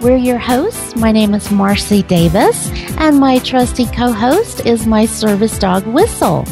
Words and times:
We're 0.00 0.16
your 0.16 0.38
hosts. 0.38 0.96
My 0.96 1.12
name 1.12 1.34
is 1.34 1.48
Marcie 1.48 2.06
Davis, 2.06 2.70
and 2.96 3.20
my 3.20 3.38
trusty 3.38 3.84
co 3.84 4.12
host 4.12 4.64
is 4.64 4.86
my 4.86 5.04
service 5.04 5.58
dog, 5.58 5.86
Whistle. 5.86 6.44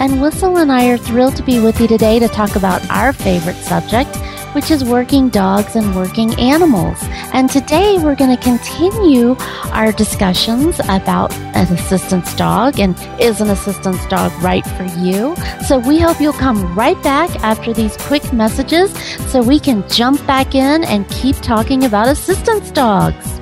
And 0.00 0.20
Whistle 0.20 0.58
and 0.58 0.72
I 0.72 0.88
are 0.88 0.98
thrilled 0.98 1.36
to 1.36 1.44
be 1.44 1.60
with 1.60 1.80
you 1.80 1.86
today 1.86 2.18
to 2.18 2.26
talk 2.26 2.56
about 2.56 2.84
our 2.90 3.12
favorite 3.12 3.54
subject, 3.54 4.10
which 4.56 4.70
is 4.70 4.82
working 4.82 5.28
dogs 5.28 5.76
and 5.76 5.94
working 5.94 6.32
animals. 6.40 6.96
And 7.34 7.50
today 7.50 7.98
we're 7.98 8.14
going 8.14 8.34
to 8.34 8.42
continue 8.42 9.36
our 9.70 9.92
discussions 9.92 10.80
about 10.88 11.30
an 11.54 11.70
assistance 11.74 12.34
dog 12.36 12.80
and 12.80 12.96
is 13.20 13.42
an 13.42 13.50
assistance 13.50 14.06
dog 14.06 14.32
right 14.42 14.66
for 14.68 14.84
you? 14.98 15.36
So 15.66 15.78
we 15.78 16.00
hope 16.00 16.22
you'll 16.22 16.32
come 16.32 16.74
right 16.74 17.00
back 17.02 17.28
after 17.44 17.74
these 17.74 17.98
quick 17.98 18.32
messages 18.32 18.96
so 19.30 19.42
we 19.42 19.60
can 19.60 19.86
jump 19.90 20.26
back 20.26 20.54
in 20.54 20.84
and 20.84 21.06
keep 21.10 21.36
talking 21.36 21.84
about 21.84 22.08
assistance 22.08 22.70
dogs. 22.70 23.38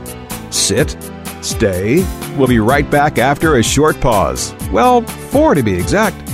Sit, 0.51 0.97
stay. 1.43 2.05
We'll 2.37 2.49
be 2.49 2.59
right 2.59 2.91
back 2.91 3.19
after 3.19 3.59
a 3.59 3.63
short 3.63 4.01
pause. 4.01 4.53
Well, 4.73 5.03
four 5.03 5.55
to 5.55 5.63
be 5.63 5.75
exact. 5.75 6.34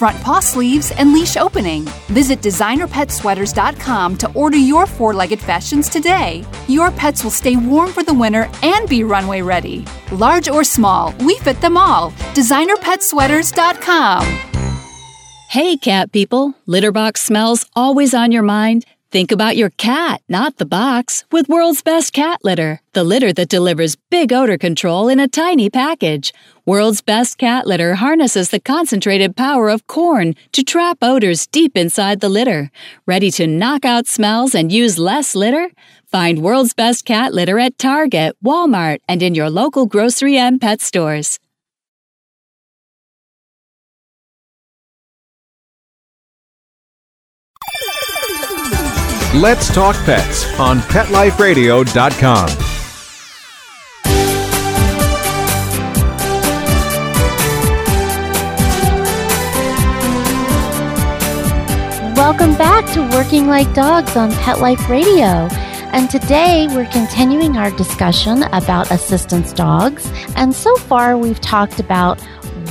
front 0.00 0.20
paw 0.22 0.40
sleeves, 0.40 0.92
and 0.92 1.12
leash 1.12 1.36
opening. 1.36 1.84
Visit 2.08 2.40
designerpetsweaters.com 2.40 4.16
to 4.16 4.32
order 4.32 4.56
your 4.56 4.86
four 4.86 5.12
legged 5.12 5.40
fashions 5.40 5.90
today. 5.90 6.42
Your 6.68 6.90
pets 6.90 7.22
will 7.22 7.30
stay 7.42 7.56
warm 7.56 7.92
for 7.92 8.02
the 8.02 8.14
winter 8.14 8.48
and 8.62 8.88
be 8.88 9.04
runway 9.04 9.42
ready. 9.42 9.84
Large 10.10 10.48
or 10.48 10.64
small, 10.64 11.14
we 11.20 11.36
fit 11.40 11.60
them 11.60 11.76
all. 11.76 12.12
DesignerPetSweaters.com. 12.38 14.24
Hey, 15.50 15.76
cat 15.76 16.12
people. 16.12 16.54
Litter 16.64 16.92
box 16.92 17.20
smells 17.20 17.66
always 17.76 18.14
on 18.14 18.32
your 18.32 18.44
mind? 18.44 18.86
Think 19.12 19.32
about 19.32 19.56
your 19.56 19.70
cat, 19.70 20.22
not 20.28 20.58
the 20.58 20.64
box, 20.64 21.24
with 21.32 21.48
World's 21.48 21.82
Best 21.82 22.12
Cat 22.12 22.38
Litter, 22.44 22.80
the 22.92 23.02
litter 23.02 23.32
that 23.32 23.48
delivers 23.48 23.96
big 24.08 24.32
odor 24.32 24.56
control 24.56 25.08
in 25.08 25.18
a 25.18 25.26
tiny 25.26 25.68
package. 25.68 26.32
World's 26.64 27.00
Best 27.00 27.36
Cat 27.36 27.66
Litter 27.66 27.96
harnesses 27.96 28.50
the 28.50 28.60
concentrated 28.60 29.34
power 29.34 29.68
of 29.68 29.88
corn 29.88 30.36
to 30.52 30.62
trap 30.62 30.98
odors 31.02 31.48
deep 31.48 31.76
inside 31.76 32.20
the 32.20 32.28
litter. 32.28 32.70
Ready 33.04 33.32
to 33.32 33.48
knock 33.48 33.84
out 33.84 34.06
smells 34.06 34.54
and 34.54 34.70
use 34.70 34.96
less 34.96 35.34
litter? 35.34 35.70
Find 36.06 36.38
World's 36.40 36.74
Best 36.74 37.04
Cat 37.04 37.34
Litter 37.34 37.58
at 37.58 37.78
Target, 37.78 38.36
Walmart, 38.44 39.00
and 39.08 39.24
in 39.24 39.34
your 39.34 39.50
local 39.50 39.86
grocery 39.86 40.36
and 40.36 40.60
pet 40.60 40.80
stores. 40.80 41.40
Let's 49.34 49.72
talk 49.72 49.94
pets 50.04 50.44
on 50.58 50.80
PetLifeRadio.com. 50.80 52.48
Welcome 62.16 62.56
back 62.56 62.92
to 62.94 63.08
Working 63.16 63.46
Like 63.46 63.72
Dogs 63.72 64.16
on 64.16 64.32
Pet 64.32 64.58
Life 64.58 64.88
Radio. 64.88 65.48
And 65.92 66.10
today 66.10 66.66
we're 66.72 66.90
continuing 66.90 67.56
our 67.56 67.70
discussion 67.76 68.42
about 68.52 68.90
assistance 68.90 69.52
dogs. 69.52 70.10
And 70.34 70.56
so 70.56 70.74
far 70.74 71.16
we've 71.16 71.40
talked 71.40 71.78
about 71.78 72.20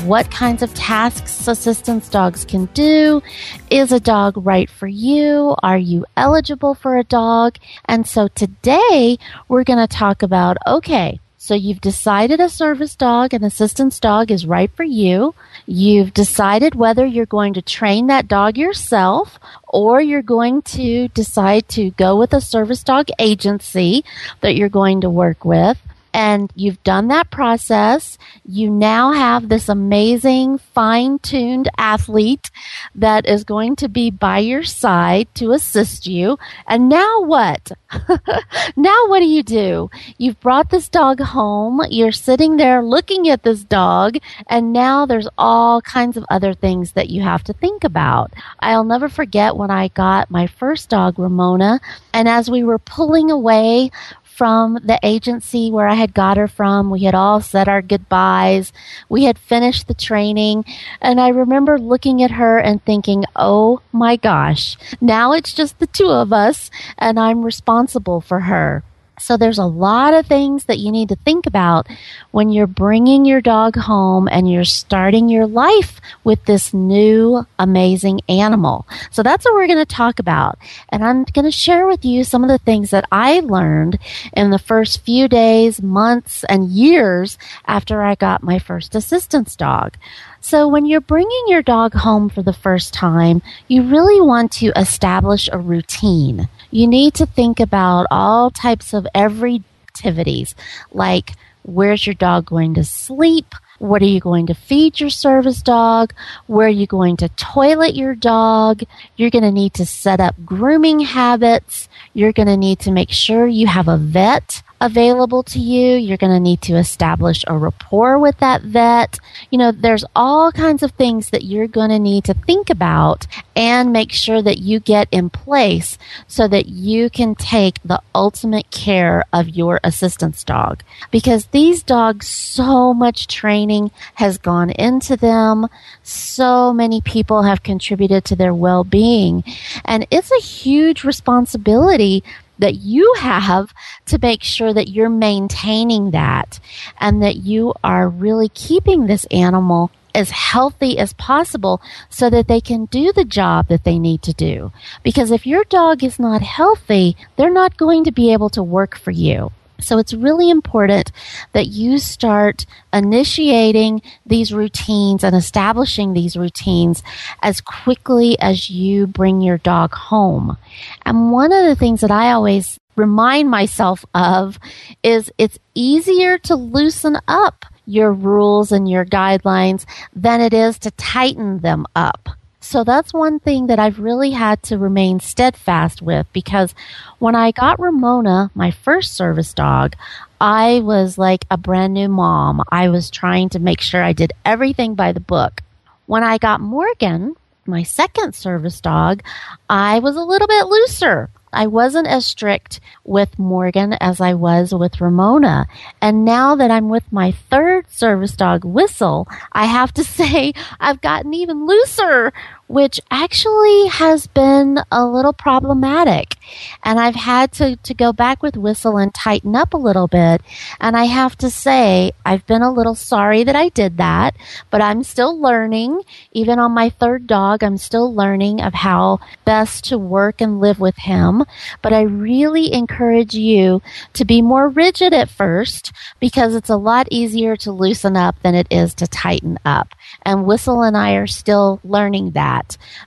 what 0.06 0.32
kinds 0.32 0.62
of 0.62 0.74
tasks 0.74 1.48
assistance 1.48 2.10
dogs 2.10 2.46
can 2.46 2.66
do. 2.74 3.22
Is 3.70 3.92
a 3.92 4.00
dog 4.00 4.34
right 4.38 4.70
for 4.70 4.88
you? 4.88 5.56
Are 5.62 5.78
you 5.78 6.06
eligible 6.16 6.74
for 6.74 6.98
a 6.98 7.04
dog? 7.04 7.58
And 7.86 8.08
so 8.08 8.28
today 8.30 9.18
we're 9.48 9.64
going 9.64 9.80
to 9.80 9.88
talk 9.88 10.24
about, 10.24 10.58
okay, 10.66 11.20
so 11.38 11.54
you've 11.56 11.82
decided 11.82 12.40
a 12.40 12.50
service 12.50 12.96
dog, 12.96 13.34
an 13.34 13.44
assistance 13.44 14.00
dog 14.00 14.30
is 14.30 14.46
right 14.46 14.72
for 14.76 14.84
you. 14.84 15.34
You've 15.66 16.14
decided 16.14 16.76
whether 16.76 17.06
you're 17.06 17.26
going 17.26 17.54
to 17.54 17.62
train 17.62 18.08
that 18.08 18.28
dog 18.28 18.58
yourself 18.58 19.40
or 19.68 20.02
you're 20.02 20.22
going 20.22 20.62
to 20.64 21.08
decide 21.10 21.68
to 21.70 21.92
go 21.92 22.18
with 22.18 22.34
a 22.34 22.42
service 22.42 22.84
dog 22.84 23.08
agency 23.20 24.04
that 24.42 24.56
you're 24.56 24.70
going 24.70 25.02
to 25.02 25.10
work 25.10 25.46
with 25.46 25.78
and 26.14 26.52
you've 26.56 26.84
done 26.84 27.08
that 27.10 27.30
process. 27.32 28.18
You 28.46 28.70
now 28.70 29.12
have 29.12 29.50
this 29.50 29.70
amazing 29.70 30.58
fine 30.58 31.20
tuned 31.20 31.70
athlete 31.78 32.52
that 32.96 33.28
is 33.28 33.44
going 33.44 33.76
to 33.78 33.90
be 33.90 34.10
by 34.10 34.40
your 34.40 34.64
side 34.64 35.28
to 35.36 35.52
assist 35.52 36.08
you. 36.08 36.38
And 36.68 36.90
now 36.90 37.22
what? 37.22 37.72
now 38.76 39.08
what 39.08 39.20
do 39.20 39.26
you 39.26 39.44
do? 39.44 39.90
You've 40.18 40.40
brought 40.40 40.70
this 40.70 40.90
dog 40.90 41.20
home. 41.20 41.82
You're 41.90 42.12
sitting 42.12 42.58
there 42.58 42.84
looking 42.84 43.30
at 43.30 43.44
this 43.44 43.64
dog 43.64 44.18
and 44.48 44.74
now 44.74 45.06
there's 45.06 45.30
all 45.38 45.82
kinds 45.82 46.18
of 46.18 46.26
other 46.30 46.54
things 46.54 46.94
that 46.94 47.10
you 47.10 47.22
have 47.22 47.44
to 47.46 47.54
think 47.54 47.84
about. 47.84 48.34
I'll 48.60 48.84
never 48.84 49.10
forget 49.10 49.56
when 49.56 49.72
I 49.72 49.90
got 49.90 50.32
my 50.32 50.48
first 50.48 50.90
dog, 50.90 51.20
Ramona, 51.20 51.80
and 52.14 52.28
as 52.28 52.50
we 52.50 52.64
were 52.64 52.80
pulling 52.80 53.32
away 53.32 53.92
from 54.40 54.76
the 54.76 54.98
agency 55.04 55.70
where 55.70 55.90
I 55.90 55.96
had 55.96 56.14
got 56.14 56.38
her 56.38 56.48
from. 56.48 56.90
We 56.90 57.04
had 57.04 57.14
all 57.14 57.42
said 57.42 57.68
our 57.68 57.82
goodbyes. 57.82 58.72
We 59.10 59.26
had 59.26 59.38
finished 59.38 59.90
the 59.90 59.94
training. 59.94 60.64
And 61.02 61.20
I 61.20 61.28
remember 61.28 61.78
looking 61.78 62.24
at 62.24 62.32
her 62.32 62.58
and 62.58 62.82
thinking, 62.86 63.26
oh 63.36 63.82
my 63.92 64.16
gosh, 64.16 64.78
now 65.02 65.34
it's 65.34 65.52
just 65.52 65.80
the 65.80 65.88
two 65.88 66.10
of 66.10 66.32
us 66.32 66.72
and 66.98 67.20
I'm 67.20 67.44
responsible 67.44 68.22
for 68.22 68.40
her. 68.40 68.82
So 69.20 69.38
there's 69.38 69.58
a 69.58 69.66
lot 69.66 70.14
of 70.14 70.26
things 70.26 70.66
that 70.66 70.80
you 70.80 70.92
need 70.92 71.10
to 71.10 71.16
think 71.18 71.46
about 71.46 71.88
when 72.32 72.50
you're 72.50 72.68
bringing 72.68 73.26
your 73.26 73.42
dog 73.42 73.76
home 73.76 74.28
and 74.32 74.52
you're 74.52 74.64
starting 74.64 75.30
your 75.30 75.46
life 75.46 76.00
with 76.24 76.46
this 76.46 76.74
new 76.74 77.46
amazing 77.58 78.22
animal. 78.28 78.88
So 79.12 79.24
that's 79.24 79.46
what 79.46 79.54
we're 79.54 79.68
going 79.68 79.86
to 79.86 79.86
talk 79.86 80.20
about. 80.20 80.58
And 80.90 81.04
I'm 81.04 81.24
going 81.26 81.46
to 81.46 81.52
share 81.52 81.88
with 81.88 82.06
you 82.06 82.24
some 82.24 82.44
of 82.44 82.50
the 82.50 82.58
things 82.60 82.92
that 82.92 83.06
I 83.12 83.40
learned 83.42 84.00
in 84.34 84.50
the 84.50 84.60
first 84.60 85.04
few 85.04 85.28
days, 85.28 85.82
months, 85.82 86.44
and 86.46 86.70
years 86.70 87.38
after 87.66 88.02
I 88.02 88.16
got 88.16 88.44
my 88.44 88.60
first 88.60 88.96
assistance 88.96 89.56
dog. 89.56 89.96
So 90.42 90.68
when 90.68 90.86
you're 90.86 91.02
bringing 91.02 91.44
your 91.48 91.62
dog 91.62 91.94
home 91.94 92.30
for 92.30 92.42
the 92.42 92.54
first 92.54 92.94
time, 92.94 93.42
you 93.68 93.84
really 93.84 94.22
want 94.22 94.52
to 94.54 94.72
establish 94.76 95.50
a 95.52 95.58
routine. 95.58 96.48
You 96.72 96.88
need 96.88 97.16
to 97.16 97.26
think 97.26 97.60
about 97.60 98.08
all 98.12 98.52
types 98.52 98.94
of 98.94 99.08
every 99.16 99.64
activities 99.88 100.56
like 100.92 101.34
where's 101.64 102.06
your 102.06 102.14
dog 102.14 102.46
going 102.46 102.76
to 102.76 102.84
sleep? 102.84 103.54
What 103.80 104.02
are 104.02 104.06
you 104.06 104.20
going 104.20 104.48
to 104.48 104.54
feed 104.54 105.00
your 105.00 105.10
service 105.10 105.62
dog? 105.62 106.14
Where 106.48 106.68
are 106.68 106.70
you 106.70 106.86
going 106.86 107.18
to 107.18 107.30
toilet 107.30 107.96
your 107.96 108.14
dog? 108.14 108.84
You're 109.16 109.30
going 109.30 109.44
to 109.44 109.52
need 109.52 109.74
to 109.76 109.86
set 109.86 110.20
up 110.20 110.36
grooming 110.46 111.00
habits. 111.00 111.88
You're 112.14 112.34
going 112.34 112.48
to 112.48 112.58
need 112.58 112.80
to 112.80 112.92
make 112.92 113.12
sure 113.12 113.48
you 113.48 113.68
have 113.68 113.88
a 113.88 113.98
vet 113.98 114.62
available 114.82 115.44
to 115.44 115.60
you. 115.60 115.98
You're 115.98 116.18
going 116.18 116.34
to 116.34 116.40
need 116.40 116.62
to 116.64 116.76
establish 116.76 117.44
a 117.48 117.58
rapport 117.58 118.18
with 118.18 118.38
that 118.40 118.62
vet. 118.62 119.20
You 119.50 119.58
know, 119.58 119.72
there's 119.72 120.06
all 120.16 120.52
kinds 120.52 120.84
of 120.84 120.92
things 120.92 121.30
that 121.32 121.44
you're 121.44 121.68
going 121.68 121.90
to 121.90 122.00
need 122.00 122.26
to 122.26 122.34
think 122.34 122.70
about 122.70 123.28
and 123.56 123.92
make 123.92 124.12
sure 124.12 124.42
that 124.42 124.60
you 124.60 124.80
get 124.80 125.08
in 125.12 125.30
place 125.30 125.98
so 126.28 126.48
that 126.48 126.68
you 126.68 127.10
can 127.10 127.36
take 127.36 127.82
the 127.84 128.02
ultimate 128.16 128.70
care 128.72 129.24
of 129.34 129.50
your 129.50 129.80
assistance 129.84 130.44
dog. 130.44 130.84
Because 131.12 131.48
these 131.48 131.84
dogs, 131.84 132.28
so 132.28 132.94
much 132.94 133.28
training 133.28 133.92
has 134.16 134.38
gone 134.38 134.70
into 134.72 135.18
them. 135.18 135.68
So 136.04 136.74
many 136.74 137.02
people 137.02 137.44
have 137.44 137.64
contributed 137.64 138.26
to 138.26 138.36
their 138.36 138.54
well-being 138.54 139.44
and 139.86 140.08
it's 140.12 140.32
a 140.32 140.40
huge 140.40 141.04
responsibility 141.04 142.24
that 142.60 142.76
you 142.76 143.14
have 143.18 143.74
to 144.06 144.20
make 144.22 144.44
sure 144.44 144.74
that 144.74 144.90
you're 144.90 145.10
maintaining 145.10 146.12
that 146.12 146.60
and 147.00 147.24
that 147.24 147.38
you 147.38 147.74
are 147.84 148.08
really 148.08 148.50
keeping 148.50 149.08
this 149.08 149.26
animal 149.32 149.92
as 150.14 150.32
healthy 150.32 150.98
as 150.98 151.14
possible 151.14 151.82
so 152.10 152.30
that 152.30 152.48
they 152.48 152.62
can 152.62 152.86
do 152.86 153.12
the 153.14 153.26
job 153.26 153.68
that 153.68 153.84
they 153.84 154.00
need 154.00 154.22
to 154.24 154.34
do. 154.34 154.72
Because 155.04 155.32
if 155.32 155.48
your 155.48 155.64
dog 155.66 156.04
is 156.04 156.20
not 156.20 156.42
healthy, 156.42 157.16
they're 157.36 157.52
not 157.52 157.78
going 157.78 158.04
to 158.04 158.12
be 158.12 158.34
able 158.34 158.50
to 158.50 158.64
work 158.64 158.98
for 158.98 159.12
you. 159.12 159.52
So 159.84 159.98
it's 159.98 160.14
really 160.14 160.50
important 160.50 161.12
that 161.54 161.68
you 161.68 161.98
start 161.98 162.66
initiating 162.94 164.02
these 164.26 164.54
routines 164.54 165.24
and 165.24 165.36
establishing 165.36 166.14
these 166.14 166.36
routines 166.36 167.04
as 167.42 167.62
quickly 167.62 168.38
as 168.40 168.70
you 168.70 169.08
bring 169.08 169.42
your 169.42 169.58
dog 169.58 169.94
home. 169.94 170.58
And 171.06 171.32
one 171.32 171.52
of 171.52 171.66
the 171.66 171.76
things 171.76 172.02
that 172.02 172.12
I 172.12 172.32
always 172.32 172.80
remind 172.96 173.50
myself 173.50 174.06
of 174.14 174.60
is 175.04 175.32
it's 175.38 175.58
easier 175.74 176.38
to 176.40 176.56
loosen 176.56 177.18
up 177.28 177.66
your 177.86 178.14
rules 178.14 178.72
and 178.72 178.90
your 178.90 179.06
guidelines 179.06 179.86
than 180.14 180.42
it 180.42 180.54
is 180.54 180.78
to 180.80 180.92
tighten 180.92 181.60
them 181.60 181.86
up. 181.96 182.30
So 182.62 182.84
that's 182.84 183.14
one 183.14 183.40
thing 183.40 183.68
that 183.68 183.80
I've 183.80 184.00
really 184.00 184.32
had 184.32 184.62
to 184.64 184.78
remain 184.78 185.20
steadfast 185.20 186.02
with 186.02 186.28
because 186.34 186.76
when 187.18 187.34
I 187.34 187.52
got 187.52 187.80
Ramona, 187.80 188.52
my 188.54 188.70
first 188.72 189.16
service 189.16 189.54
dog, 189.54 189.96
I 190.42 190.80
was 190.80 191.18
like 191.18 191.46
a 191.50 191.58
brand 191.58 191.94
new 191.94 192.10
mom. 192.10 192.62
I 192.70 192.90
was 192.90 193.10
trying 193.10 193.50
to 193.50 193.60
make 193.60 193.80
sure 193.82 194.04
I 194.04 194.14
did 194.14 194.34
everything 194.46 194.96
by 194.96 195.14
the 195.14 195.22
book. 195.22 195.62
When 196.06 196.24
I 196.24 196.38
got 196.38 196.60
Morgan, 196.60 197.36
my 197.66 197.84
second 197.84 198.36
service 198.36 198.82
dog, 198.82 199.24
I 199.70 200.00
was 200.00 200.16
a 200.16 200.22
little 200.22 200.48
bit 200.48 200.68
looser. 200.68 201.30
I 201.52 201.68
wasn't 201.68 202.08
as 202.08 202.26
strict 202.26 202.80
with 203.04 203.40
Morgan 203.40 203.94
as 203.94 204.22
I 204.22 204.34
was 204.34 204.74
with 204.74 205.02
Ramona. 205.02 205.68
And 206.02 206.26
now 206.26 206.56
that 206.56 206.72
I'm 206.72 206.90
with 206.90 207.12
my 207.12 207.32
third 207.32 207.90
service 207.92 208.36
dog, 208.36 208.64
Whistle, 208.64 209.28
I 209.52 209.66
have 209.66 209.94
to 209.94 210.04
say 210.20 210.54
I've 210.80 211.02
gotten 211.02 211.34
even 211.34 211.66
looser 211.66 212.34
which 212.70 213.02
actually 213.10 213.88
has 213.88 214.28
been 214.28 214.78
a 214.92 215.04
little 215.04 215.34
problematic. 215.34 216.36
And 216.84 217.00
I've 217.00 217.16
had 217.16 217.52
to, 217.54 217.76
to 217.78 217.94
go 217.96 218.14
back 218.14 218.44
with 218.44 218.56
Whistle 218.56 218.96
and 218.98 219.12
tighten 219.12 219.56
up 219.56 219.74
a 219.74 219.78
little 219.78 220.08
bit. 220.08 220.42
And 220.80 220.96
I 220.96 221.06
have 221.06 221.36
to 221.40 221.50
say, 221.50 222.12
I've 222.24 222.46
been 222.46 222.62
a 222.62 222.72
little 222.72 222.94
sorry 222.94 223.44
that 223.44 223.56
I 223.56 223.70
did 223.70 223.98
that, 223.98 224.36
but 224.70 224.84
I'm 224.84 225.02
still 225.02 225.40
learning. 225.40 226.04
Even 226.32 226.60
on 226.60 226.72
my 226.72 226.92
third 226.92 227.26
dog, 227.26 227.64
I'm 227.64 227.78
still 227.78 228.14
learning 228.14 228.62
of 228.62 228.76
how 228.76 229.20
best 229.46 229.86
to 229.86 229.98
work 229.98 230.40
and 230.40 230.60
live 230.60 230.80
with 230.80 230.98
him. 230.98 231.46
But 231.82 231.94
I 231.94 232.02
really 232.02 232.72
encourage 232.72 233.34
you 233.34 233.82
to 234.14 234.26
be 234.26 234.44
more 234.44 234.70
rigid 234.70 235.12
at 235.12 235.32
first 235.32 235.92
because 236.20 236.54
it's 236.54 236.70
a 236.70 236.78
lot 236.78 237.08
easier 237.10 237.56
to 237.58 237.72
loosen 237.72 238.16
up 238.16 238.40
than 238.44 238.54
it 238.54 238.68
is 238.70 238.94
to 238.96 239.08
tighten 239.08 239.58
up. 239.66 239.96
And 240.24 240.46
Whistle 240.46 240.84
and 240.84 240.96
I 240.96 241.14
are 241.14 241.28
still 241.28 241.80
learning 241.84 242.32
that 242.32 242.59